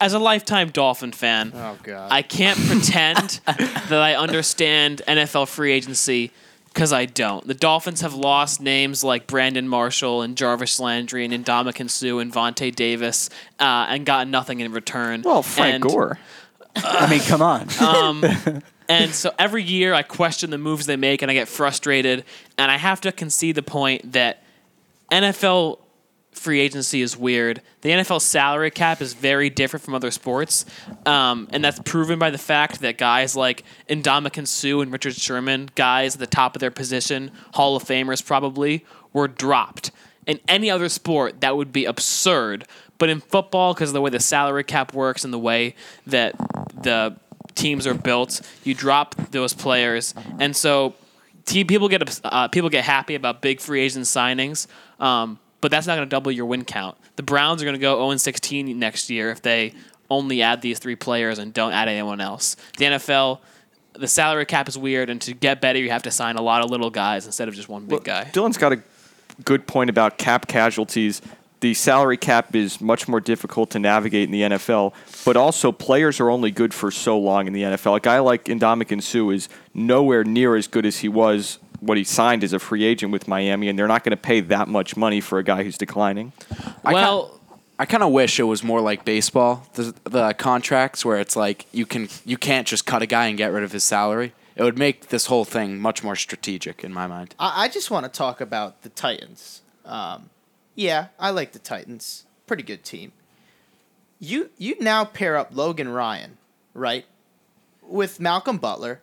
as 0.00 0.12
a 0.12 0.18
lifetime 0.18 0.70
Dolphin 0.70 1.10
fan, 1.12 1.52
Oh, 1.54 1.76
God. 1.82 2.08
I 2.12 2.22
can't 2.22 2.58
pretend 2.58 3.40
that 3.46 3.92
I 3.92 4.14
understand 4.14 5.02
NFL 5.08 5.48
free 5.48 5.72
agency 5.72 6.32
because 6.76 6.92
I 6.92 7.06
don't. 7.06 7.46
The 7.46 7.54
Dolphins 7.54 8.02
have 8.02 8.12
lost 8.12 8.60
names 8.60 9.02
like 9.02 9.26
Brandon 9.26 9.66
Marshall 9.66 10.20
and 10.20 10.36
Jarvis 10.36 10.78
Landry 10.78 11.24
and 11.24 11.32
Ndamukong 11.32 11.88
Suh 11.88 12.18
and 12.18 12.30
Vontae 12.30 12.74
Davis 12.74 13.30
uh, 13.58 13.86
and 13.88 14.04
got 14.04 14.28
nothing 14.28 14.60
in 14.60 14.70
return. 14.72 15.22
well, 15.22 15.42
Frank 15.42 15.76
And- 15.76 15.82
Gore. 15.84 16.18
I 16.76 17.08
mean, 17.08 17.20
come 17.20 17.40
on. 17.40 18.62
And 18.88 19.10
so 19.12 19.32
every 19.36 19.64
year 19.64 19.94
I 19.94 20.02
question 20.02 20.50
the 20.50 20.58
moves 20.58 20.86
they 20.86 20.94
make 20.96 21.20
and 21.22 21.28
I 21.30 21.34
get 21.34 21.48
frustrated. 21.48 22.24
And 22.56 22.70
I 22.70 22.76
have 22.76 23.00
to 23.00 23.10
concede 23.10 23.56
the 23.56 23.62
point 23.62 24.12
that 24.12 24.44
NFL 25.10 25.78
free 26.36 26.60
agency 26.60 27.02
is 27.02 27.16
weird. 27.16 27.62
The 27.80 27.90
NFL 27.90 28.20
salary 28.20 28.70
cap 28.70 29.00
is 29.00 29.14
very 29.14 29.50
different 29.50 29.84
from 29.84 29.94
other 29.94 30.10
sports. 30.10 30.64
Um, 31.04 31.48
and 31.52 31.64
that's 31.64 31.80
proven 31.80 32.18
by 32.18 32.30
the 32.30 32.38
fact 32.38 32.80
that 32.80 32.98
guys 32.98 33.36
like 33.36 33.64
Ndamukong 33.88 34.46
Suh 34.46 34.80
and 34.80 34.92
Richard 34.92 35.14
Sherman, 35.14 35.70
guys 35.74 36.14
at 36.14 36.20
the 36.20 36.26
top 36.26 36.56
of 36.56 36.60
their 36.60 36.70
position, 36.70 37.30
Hall 37.54 37.76
of 37.76 37.84
Famers 37.84 38.24
probably, 38.24 38.84
were 39.12 39.28
dropped. 39.28 39.90
In 40.26 40.40
any 40.48 40.70
other 40.70 40.88
sport, 40.88 41.40
that 41.40 41.56
would 41.56 41.72
be 41.72 41.84
absurd. 41.84 42.66
But 42.98 43.08
in 43.08 43.20
football, 43.20 43.74
because 43.74 43.90
of 43.90 43.94
the 43.94 44.00
way 44.00 44.10
the 44.10 44.20
salary 44.20 44.64
cap 44.64 44.94
works 44.94 45.24
and 45.24 45.32
the 45.32 45.38
way 45.38 45.74
that 46.06 46.34
the 46.82 47.16
teams 47.54 47.86
are 47.86 47.94
built, 47.94 48.40
you 48.64 48.74
drop 48.74 49.14
those 49.30 49.52
players, 49.52 50.14
and 50.38 50.56
so 50.56 50.94
te- 51.46 51.64
people 51.64 51.88
get 51.88 52.20
uh, 52.24 52.48
people 52.48 52.70
get 52.70 52.84
happy 52.84 53.14
about 53.14 53.42
big 53.42 53.60
free 53.60 53.80
agent 53.80 54.04
signings. 54.04 54.66
Um, 55.00 55.38
but 55.60 55.70
that's 55.70 55.86
not 55.86 55.96
going 55.96 56.06
to 56.06 56.10
double 56.10 56.32
your 56.32 56.46
win 56.46 56.64
count. 56.64 56.96
The 57.16 57.22
Browns 57.22 57.62
are 57.62 57.64
going 57.64 57.76
to 57.76 57.80
go 57.80 57.96
0 57.96 58.16
16 58.16 58.78
next 58.78 59.10
year 59.10 59.30
if 59.30 59.42
they 59.42 59.74
only 60.10 60.42
add 60.42 60.62
these 60.62 60.78
three 60.78 60.96
players 60.96 61.38
and 61.38 61.52
don't 61.52 61.72
add 61.72 61.88
anyone 61.88 62.20
else. 62.20 62.56
The 62.78 62.86
NFL, 62.86 63.40
the 63.94 64.08
salary 64.08 64.46
cap 64.46 64.68
is 64.68 64.78
weird, 64.78 65.10
and 65.10 65.20
to 65.22 65.34
get 65.34 65.60
better, 65.60 65.78
you 65.78 65.90
have 65.90 66.04
to 66.04 66.10
sign 66.10 66.36
a 66.36 66.42
lot 66.42 66.64
of 66.64 66.70
little 66.70 66.90
guys 66.90 67.26
instead 67.26 67.48
of 67.48 67.54
just 67.54 67.68
one 67.68 67.86
big 67.86 68.04
guy. 68.04 68.24
Dylan's 68.32 68.58
got 68.58 68.72
a 68.72 68.82
good 69.44 69.66
point 69.66 69.90
about 69.90 70.18
cap 70.18 70.46
casualties. 70.46 71.22
The 71.60 71.72
salary 71.72 72.18
cap 72.18 72.54
is 72.54 72.80
much 72.82 73.08
more 73.08 73.20
difficult 73.20 73.70
to 73.70 73.78
navigate 73.78 74.24
in 74.24 74.30
the 74.30 74.42
NFL, 74.42 74.92
but 75.24 75.36
also 75.36 75.72
players 75.72 76.20
are 76.20 76.28
only 76.30 76.50
good 76.50 76.74
for 76.74 76.90
so 76.90 77.18
long 77.18 77.46
in 77.46 77.54
the 77.54 77.62
NFL. 77.62 77.96
A 77.96 78.00
guy 78.00 78.18
like 78.18 78.44
Ndamukong 78.44 79.02
Suh 79.02 79.30
is 79.30 79.48
nowhere 79.72 80.22
near 80.22 80.54
as 80.54 80.66
good 80.68 80.84
as 80.84 80.98
he 80.98 81.08
was 81.08 81.58
what 81.80 81.96
he 81.96 82.04
signed 82.04 82.44
as 82.44 82.52
a 82.52 82.58
free 82.58 82.84
agent 82.84 83.12
with 83.12 83.28
Miami, 83.28 83.68
and 83.68 83.78
they're 83.78 83.88
not 83.88 84.04
going 84.04 84.10
to 84.12 84.16
pay 84.16 84.40
that 84.40 84.68
much 84.68 84.96
money 84.96 85.20
for 85.20 85.38
a 85.38 85.42
guy 85.42 85.62
who's 85.62 85.78
declining. 85.78 86.32
I 86.84 86.92
well, 86.92 87.40
I 87.78 87.84
kind 87.84 88.02
of 88.02 88.10
wish 88.12 88.40
it 88.40 88.44
was 88.44 88.64
more 88.64 88.80
like 88.80 89.04
baseball, 89.04 89.66
the, 89.74 89.94
the 90.04 90.32
contracts 90.32 91.04
where 91.04 91.18
it's 91.18 91.36
like 91.36 91.66
you 91.72 91.84
can 91.84 92.08
you 92.24 92.38
can't 92.38 92.66
just 92.66 92.86
cut 92.86 93.02
a 93.02 93.06
guy 93.06 93.26
and 93.26 93.36
get 93.36 93.52
rid 93.52 93.64
of 93.64 93.72
his 93.72 93.84
salary. 93.84 94.32
It 94.54 94.62
would 94.62 94.78
make 94.78 95.08
this 95.08 95.26
whole 95.26 95.44
thing 95.44 95.78
much 95.78 96.02
more 96.02 96.16
strategic 96.16 96.82
in 96.82 96.92
my 96.92 97.06
mind. 97.06 97.34
I, 97.38 97.64
I 97.64 97.68
just 97.68 97.90
want 97.90 98.04
to 98.04 98.10
talk 98.10 98.40
about 98.40 98.82
the 98.82 98.88
Titans. 98.88 99.60
Um, 99.84 100.30
yeah, 100.74 101.08
I 101.18 101.30
like 101.30 101.52
the 101.52 101.58
Titans. 101.58 102.24
Pretty 102.46 102.62
good 102.62 102.82
team. 102.82 103.12
You 104.18 104.50
you 104.56 104.76
now 104.80 105.04
pair 105.04 105.36
up 105.36 105.50
Logan 105.52 105.90
Ryan, 105.90 106.38
right, 106.72 107.04
with 107.82 108.18
Malcolm 108.18 108.56
Butler, 108.56 109.02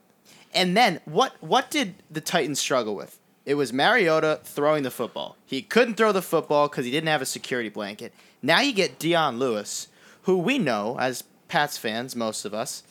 and 0.54 0.76
then 0.76 1.02
what 1.06 1.34
what 1.42 1.70
did 1.72 1.96
the 2.10 2.22
Titans 2.22 2.60
struggle 2.60 2.96
with? 2.96 3.20
It 3.46 3.56
was 3.56 3.74
Mariota 3.74 4.40
throwing 4.44 4.84
the 4.84 4.92
football. 4.92 5.36
He 5.46 5.62
couldn't 5.62 5.96
throw 5.96 6.12
the 6.12 6.22
football 6.22 6.70
because 6.70 6.86
he 6.86 6.92
didn't 6.92 7.10
have 7.10 7.22
a 7.22 7.26
security 7.26 7.70
blanket. 7.70 8.14
Now 8.42 8.62
you 8.62 8.74
get 8.74 9.00
Dion 9.00 9.38
Lewis, 9.38 9.90
who 10.24 10.38
we 10.38 10.58
know 10.58 10.98
as 11.00 11.24
Pats 11.50 11.78
fans, 11.78 12.16
most 12.16 12.46
of 12.46 12.54
us, 12.54 12.84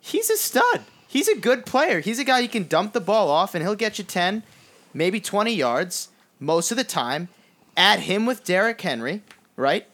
he's 0.00 0.30
a 0.30 0.36
stud. 0.36 0.82
He's 1.06 1.28
a 1.28 1.36
good 1.36 1.66
player. 1.66 2.00
He's 2.00 2.18
a 2.18 2.24
guy 2.24 2.38
you 2.40 2.48
can 2.48 2.66
dump 2.66 2.94
the 2.94 3.00
ball 3.00 3.30
off 3.30 3.54
and 3.54 3.62
he'll 3.62 3.74
get 3.74 3.98
you 3.98 4.04
10, 4.04 4.42
maybe 4.94 5.20
20 5.20 5.52
yards 5.52 6.08
most 6.40 6.70
of 6.70 6.78
the 6.78 6.84
time. 6.84 7.28
Add 7.76 8.00
him 8.00 8.24
with 8.24 8.44
Derrick 8.44 8.80
Henry, 8.80 9.22
right? 9.56 9.86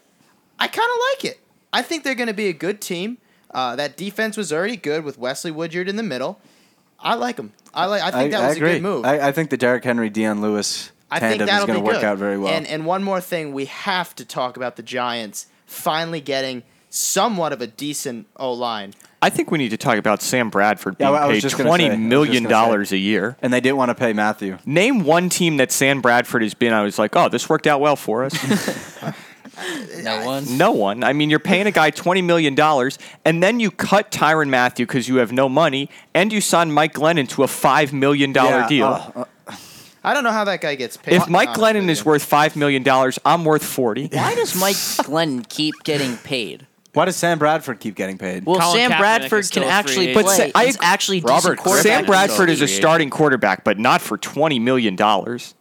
I 0.61 0.69
kind 0.69 0.89
of 0.91 0.99
like 1.13 1.25
it. 1.33 1.41
I 1.73 1.83
think 1.83 2.05
they're 2.05 2.15
going 2.15 2.29
to 2.29 2.35
be 2.35 2.49
a 2.49 2.53
good 2.53 2.81
team. 2.81 3.19
Uh, 3.51 3.75
that 3.77 3.97
defense 3.97 4.37
was 4.37 4.53
already 4.53 4.77
good 4.77 5.05
with 5.05 5.19
Wesley 5.19 5.51
Woodyard 5.51 5.89
in 5.89 5.97
the 5.97 6.03
middle. 6.03 6.41
I 7.01 7.15
like 7.15 7.39
him. 7.39 7.53
I 7.75 7.87
like. 7.87 8.03
I 8.03 8.11
think 8.11 8.33
that 8.33 8.47
was 8.49 8.55
a 8.55 8.57
agree. 8.57 8.73
good 8.75 8.83
move. 8.83 9.05
I, 9.05 9.29
I 9.29 9.33
think 9.33 9.51
the 9.51 9.57
Derrick 9.57 9.85
Henry, 9.85 10.11
Dion 10.11 10.41
Lewis 10.41 10.91
I 11.11 11.21
think 11.21 11.39
tandem 11.39 11.49
is 11.49 11.51
that'll 11.53 11.67
going 11.67 11.79
be 11.79 11.83
to 11.83 11.87
work 11.87 11.97
good. 12.01 12.05
out 12.05 12.19
very 12.19 12.39
well. 12.39 12.53
And 12.53 12.67
and 12.67 12.85
one 12.87 13.03
more 13.05 13.21
thing, 13.21 13.53
we 13.53 13.67
have 13.67 14.15
to 14.17 14.25
talk 14.25 14.57
about 14.57 14.77
the 14.77 14.83
Giants 14.83 15.47
finally 15.67 16.21
getting 16.21 16.63
somewhat 16.91 17.53
of 17.53 17.61
a 17.61 17.67
decent 17.67 18.27
O 18.37 18.53
line. 18.53 18.95
I 19.21 19.31
think 19.31 19.51
we 19.51 19.59
need 19.59 19.71
to 19.71 19.77
talk 19.77 19.99
about 19.99 20.23
Sam 20.23 20.49
Bradford 20.49 20.97
Yeah, 20.99 21.09
being 21.09 21.21
well, 21.21 21.29
paid 21.31 21.41
just 21.43 21.57
gonna 21.59 21.69
say- 21.69 21.75
I 21.75 21.77
twenty 21.79 21.85
was 21.91 21.99
just 21.99 22.09
million 22.09 22.43
dollars 22.45 22.93
a 22.93 22.97
year. 22.97 23.37
And 23.43 23.53
they 23.53 23.61
didn't 23.61 23.77
want 23.77 23.91
to 23.91 23.95
pay 23.95 24.13
Mathieu. 24.13 24.59
Name 24.65 25.05
one 25.05 25.29
team 25.29 25.57
that 25.59 25.71
Sam 25.73 26.01
Bradford 26.01 26.43
has 26.43 26.55
been. 26.55 26.73
I 26.73 26.83
was 26.83 26.99
like, 26.99 27.15
oh, 27.17 27.29
this 27.29 27.49
worked 27.49 27.67
out 27.67 27.81
well 27.81 27.97
for 27.97 28.25
us. 28.25 28.35
No 30.03 30.25
one. 30.27 30.57
no 30.57 30.73
one. 30.73 31.05
I 31.05 31.13
mean, 31.13 31.31
you're 31.31 31.39
paying 31.39 31.67
a 31.67 31.71
guy 31.71 31.91
twenty 31.91 32.23
million 32.23 32.55
dollars, 32.55 32.99
and 33.25 33.43
then 33.43 33.61
you 33.61 33.71
cut 33.71 34.11
Tyrann 34.11 34.49
Mathieu 34.49 34.87
because 34.87 35.09
you 35.09 35.17
have 35.17 35.33
no 35.33 35.49
money, 35.49 35.91
and 36.15 36.33
you 36.33 36.41
sign 36.41 36.71
Mike 36.73 36.95
Glennon 36.95 37.29
to 37.31 37.43
a 37.43 37.49
five 37.49 37.93
million 37.93 38.33
dollar 38.33 38.61
Yeah, 38.61 38.69
deal. 38.69 38.87
uh, 38.87 39.13
uh, 39.47 39.57
I 40.05 40.15
don't 40.15 40.25
know 40.25 40.31
how 40.33 40.45
that 40.45 40.61
guy 40.61 40.75
gets 40.77 40.97
paid. 40.97 41.15
if 41.15 41.29
Mike 41.29 41.51
Glennon 41.51 41.89
is 41.89 42.05
worth 42.05 42.23
five 42.25 42.55
million 42.57 42.83
dollars, 42.83 43.19
I'm 43.25 43.45
worth 43.45 43.65
forty. 43.65 44.07
Why 44.09 44.35
does 44.35 44.55
Mike 44.59 44.77
Glennon 44.77 45.49
keep 45.49 45.75
getting 45.85 46.17
paid? 46.19 46.67
why 46.95 47.05
does 47.05 47.15
Sam 47.17 47.39
Bradford 47.39 47.79
keep 47.79 47.95
getting 47.95 48.19
paid? 48.19 48.45
Well, 48.45 48.59
Colin 48.59 48.77
Sam 48.77 48.91
Kaepernick 48.91 48.99
Bradford 48.99 49.39
is 49.41 49.51
can 49.51 49.63
still 49.63 49.63
a 49.63 49.67
free 49.67 49.73
actually 49.73 50.13
play. 50.15 50.23
But 50.23 50.29
say- 50.31 50.53
I 50.55 50.65
He's 50.67 50.75
agree- 50.77 50.87
actually 50.89 51.21
Robert 51.21 51.59
decent 51.63 51.83
Sam 51.83 52.07
Bradford 52.07 52.51
is 52.51 52.61
a 52.61 52.67
starting 52.67 53.09
quarterback, 53.11 53.63
but 53.63 53.79
not 53.79 54.01
for 54.01 54.17
twenty 54.19 54.59
million 54.59 54.97
dollars. 54.97 55.55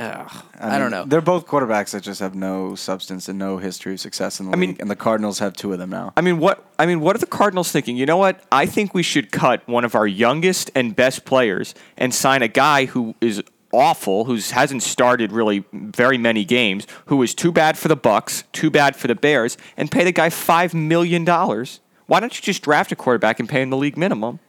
I, 0.00 0.10
ugh, 0.22 0.44
I, 0.58 0.78
don't 0.78 0.90
know. 0.90 1.04
They're 1.04 1.20
both 1.20 1.46
quarterbacks 1.46 1.90
that 1.90 2.02
just 2.02 2.20
have 2.20 2.34
no 2.34 2.74
substance 2.74 3.28
and 3.28 3.38
no 3.38 3.58
history 3.58 3.92
of 3.94 4.00
success 4.00 4.40
in 4.40 4.46
the 4.46 4.52
I 4.52 4.56
mean- 4.56 4.70
league. 4.70 4.80
and 4.80 4.90
the 4.90 4.96
Cardinals 4.96 5.38
have 5.40 5.54
two 5.54 5.72
of 5.72 5.78
them 5.78 5.90
now. 5.90 6.12
I 6.16 6.20
mean, 6.20 6.38
what? 6.38 6.64
I 6.78 6.86
mean, 6.86 7.00
what 7.00 7.14
are 7.16 7.18
the 7.18 7.26
Cardinals 7.26 7.70
thinking? 7.72 7.96
You 7.96 8.06
know 8.06 8.16
what? 8.16 8.42
I 8.50 8.66
think 8.66 8.94
we 8.94 9.02
should 9.02 9.30
cut 9.30 9.66
one 9.68 9.84
of 9.84 9.94
our 9.94 10.06
youngest 10.06 10.70
and 10.74 10.96
best 10.96 11.24
players 11.24 11.74
and 11.96 12.14
sign 12.14 12.42
a 12.42 12.48
guy 12.48 12.86
who 12.86 13.14
is 13.20 13.42
awful, 13.72 14.24
who 14.24 14.34
hasn't 14.36 14.82
started 14.82 15.30
really 15.30 15.64
very 15.72 16.18
many 16.18 16.44
games, 16.44 16.86
who 17.06 17.22
is 17.22 17.34
too 17.34 17.52
bad 17.52 17.78
for 17.78 17.88
the 17.88 17.96
Bucs, 17.96 18.42
too 18.52 18.70
bad 18.70 18.96
for 18.96 19.06
the 19.06 19.14
Bears, 19.14 19.56
and 19.76 19.90
pay 19.90 20.02
the 20.04 20.12
guy 20.12 20.28
five 20.30 20.74
million 20.74 21.24
dollars. 21.24 21.80
Why 22.06 22.18
don't 22.18 22.34
you 22.36 22.42
just 22.42 22.62
draft 22.62 22.90
a 22.90 22.96
quarterback 22.96 23.38
and 23.38 23.48
pay 23.48 23.62
him 23.62 23.70
the 23.70 23.76
league 23.76 23.96
minimum? 23.96 24.40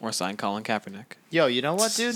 or 0.00 0.12
sign 0.12 0.36
Colin 0.36 0.62
Kaepernick. 0.62 1.16
Yo, 1.30 1.46
you 1.46 1.60
know 1.60 1.74
what, 1.74 1.92
dude? 1.96 2.14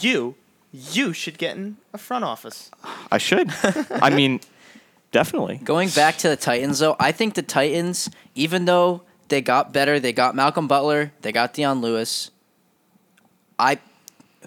You, 0.00 0.34
you 0.72 1.12
should 1.12 1.38
get 1.38 1.56
in 1.56 1.76
a 1.92 1.98
front 1.98 2.24
office. 2.24 2.70
I 3.10 3.18
should. 3.18 3.50
I 3.90 4.10
mean, 4.10 4.40
definitely. 5.12 5.60
Going 5.64 5.88
back 5.90 6.18
to 6.18 6.28
the 6.28 6.36
Titans, 6.36 6.78
though, 6.78 6.96
I 7.00 7.12
think 7.12 7.34
the 7.34 7.42
Titans, 7.42 8.10
even 8.34 8.64
though 8.64 9.02
they 9.28 9.40
got 9.40 9.72
better, 9.72 9.98
they 9.98 10.12
got 10.12 10.34
Malcolm 10.34 10.68
Butler, 10.68 11.12
they 11.22 11.32
got 11.32 11.54
Dion 11.54 11.80
Lewis. 11.80 12.30
I, 13.58 13.78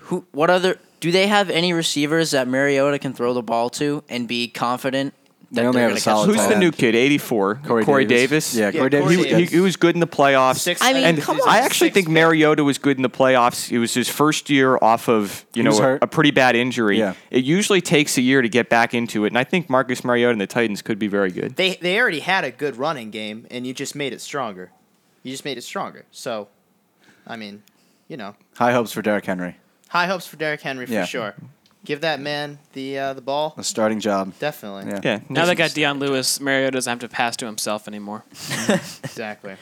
who, 0.02 0.26
what 0.32 0.50
other? 0.50 0.80
Do 1.00 1.12
they 1.12 1.28
have 1.28 1.50
any 1.50 1.74
receivers 1.74 2.32
that 2.32 2.48
Mariota 2.48 3.00
can 3.00 3.14
throw 3.14 3.34
the 3.34 3.42
ball 3.42 3.70
to 3.72 4.04
and 4.08 4.28
be 4.28 4.48
confident? 4.48 5.14
They 5.54 5.64
that 5.64 5.68
only 5.68 5.82
have 5.82 5.92
a 5.92 6.00
solid 6.00 6.28
Who's 6.28 6.48
the 6.48 6.58
new 6.58 6.72
kid? 6.72 6.96
Eighty-four. 6.96 7.56
Corey 7.66 8.06
Davis. 8.06 8.54
Davis. 8.54 8.56
Yeah, 8.56 8.70
Yeah, 8.70 8.80
Corey 8.80 8.90
Davis. 8.90 9.12
He, 9.12 9.34
he, 9.34 9.46
he 9.46 9.60
was 9.60 9.76
good 9.76 9.96
in 9.96 10.00
the 10.00 10.08
playoffs. 10.08 10.60
Six- 10.60 10.82
I 10.82 10.94
mean, 10.94 11.04
and 11.04 11.22
come 11.22 11.42
I 11.46 11.60
actually 11.60 11.88
Six 11.88 11.94
think 11.96 12.08
man. 12.08 12.24
Mariota 12.24 12.64
was 12.64 12.78
good 12.78 12.96
in 12.96 13.04
the 13.04 13.10
playoffs. 13.10 13.70
It 13.70 13.78
was 13.80 13.94
his 13.94 14.08
first 14.08 14.50
year 14.50 14.78
off 14.82 15.10
of 15.10 15.46
you 15.54 15.64
know 15.64 15.78
a, 15.78 16.00
a 16.04 16.08
pretty 16.08 16.32
bad 16.32 16.56
injury. 16.56 17.00
Yeah. 17.00 17.16
It 17.32 17.44
usually 17.44 17.82
takes 17.82 18.18
a 18.18 18.22
year 18.22 18.42
to 18.42 18.48
get 18.48 18.70
back 18.70 18.94
into 18.94 19.26
it, 19.26 19.28
and 19.28 19.38
I 19.38 19.44
think 19.44 19.70
Marcus 19.70 20.06
Mariota 20.06 20.32
and 20.32 20.40
the 20.40 20.48
Titans 20.48 20.82
could 20.82 20.98
be 20.98 21.08
very 21.08 21.32
good. 21.32 21.58
They 21.58 21.76
they 21.76 22.00
already 22.00 22.22
had 22.22 22.46
a 22.46 22.52
good 22.52 22.78
running 22.78 23.12
game, 23.12 23.46
and 23.52 23.68
you 23.68 23.74
just 23.74 23.94
made 23.94 24.14
it 24.14 24.22
stronger. 24.22 24.72
You 25.24 25.32
just 25.32 25.44
made 25.44 25.58
it 25.58 25.64
stronger. 25.64 26.06
So, 26.12 26.48
I 27.28 27.36
mean, 27.36 27.62
you 28.08 28.16
know, 28.16 28.36
High 28.56 28.72
hopes 28.72 28.94
for 28.94 29.02
Derrick 29.02 29.26
Henry. 29.26 29.58
high 29.90 30.08
hopes 30.08 30.26
for 30.26 30.38
Derrick 30.38 30.62
Henry 30.62 30.86
for 30.86 30.94
Yeah. 30.94 31.04
sure. 31.06 31.36
Give 31.84 32.02
that 32.02 32.20
man 32.20 32.60
the 32.74 32.98
uh, 33.00 33.14
the 33.14 33.22
ball. 33.22 33.56
A 33.58 33.64
starting 33.64 34.00
job. 34.00 34.34
Definitely. 34.38 34.92
Yeah. 34.92 35.00
Yeah. 35.04 35.20
Now 35.30 35.46
they 35.46 35.56
got 35.56 35.74
Dion 35.74 36.00
Lewis, 36.00 36.40
Mario 36.40 36.70
doesn't 36.70 36.90
have 36.90 37.00
to 37.00 37.08
pass 37.10 37.36
to 37.38 37.46
himself 37.46 37.88
anymore. 37.88 38.24
Exactly. 39.04 39.56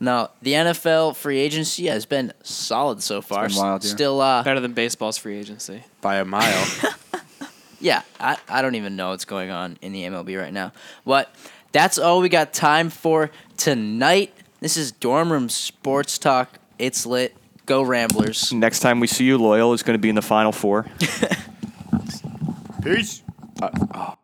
Now 0.00 0.30
the 0.42 0.52
NFL 0.52 1.14
free 1.16 1.38
agency 1.38 1.86
has 1.86 2.04
been 2.06 2.32
solid 2.42 3.02
so 3.02 3.20
far. 3.20 3.48
been 3.48 3.56
wild, 3.56 3.84
yeah. 3.84 3.90
Still, 3.90 4.20
uh, 4.20 4.42
Better 4.42 4.60
than 4.60 4.72
baseball's 4.72 5.18
free 5.18 5.36
agency. 5.38 5.84
By 6.00 6.16
a 6.16 6.24
mile. 6.24 6.66
yeah, 7.80 8.02
I, 8.18 8.36
I 8.48 8.62
don't 8.62 8.74
even 8.74 8.96
know 8.96 9.10
what's 9.10 9.24
going 9.24 9.50
on 9.50 9.78
in 9.82 9.92
the 9.92 10.04
MLB 10.04 10.38
right 10.40 10.52
now. 10.52 10.72
But 11.04 11.34
that's 11.72 11.98
all 11.98 12.20
we 12.20 12.28
got 12.28 12.52
time 12.52 12.90
for 12.90 13.30
tonight. 13.56 14.32
This 14.60 14.76
is 14.76 14.92
Dorm 14.92 15.30
Room 15.30 15.48
Sports 15.48 16.18
Talk. 16.18 16.58
It's 16.78 17.06
lit. 17.06 17.36
Go 17.70 17.82
Ramblers. 17.82 18.52
Next 18.52 18.80
time 18.80 18.98
we 18.98 19.06
see 19.06 19.22
you, 19.22 19.38
Loyal 19.38 19.72
is 19.74 19.84
going 19.84 19.94
to 19.94 20.00
be 20.00 20.08
in 20.08 20.16
the 20.16 20.22
Final 20.22 20.50
Four. 20.50 20.86
Peace. 22.82 23.22
Uh, 23.62 23.70
oh. 23.94 24.19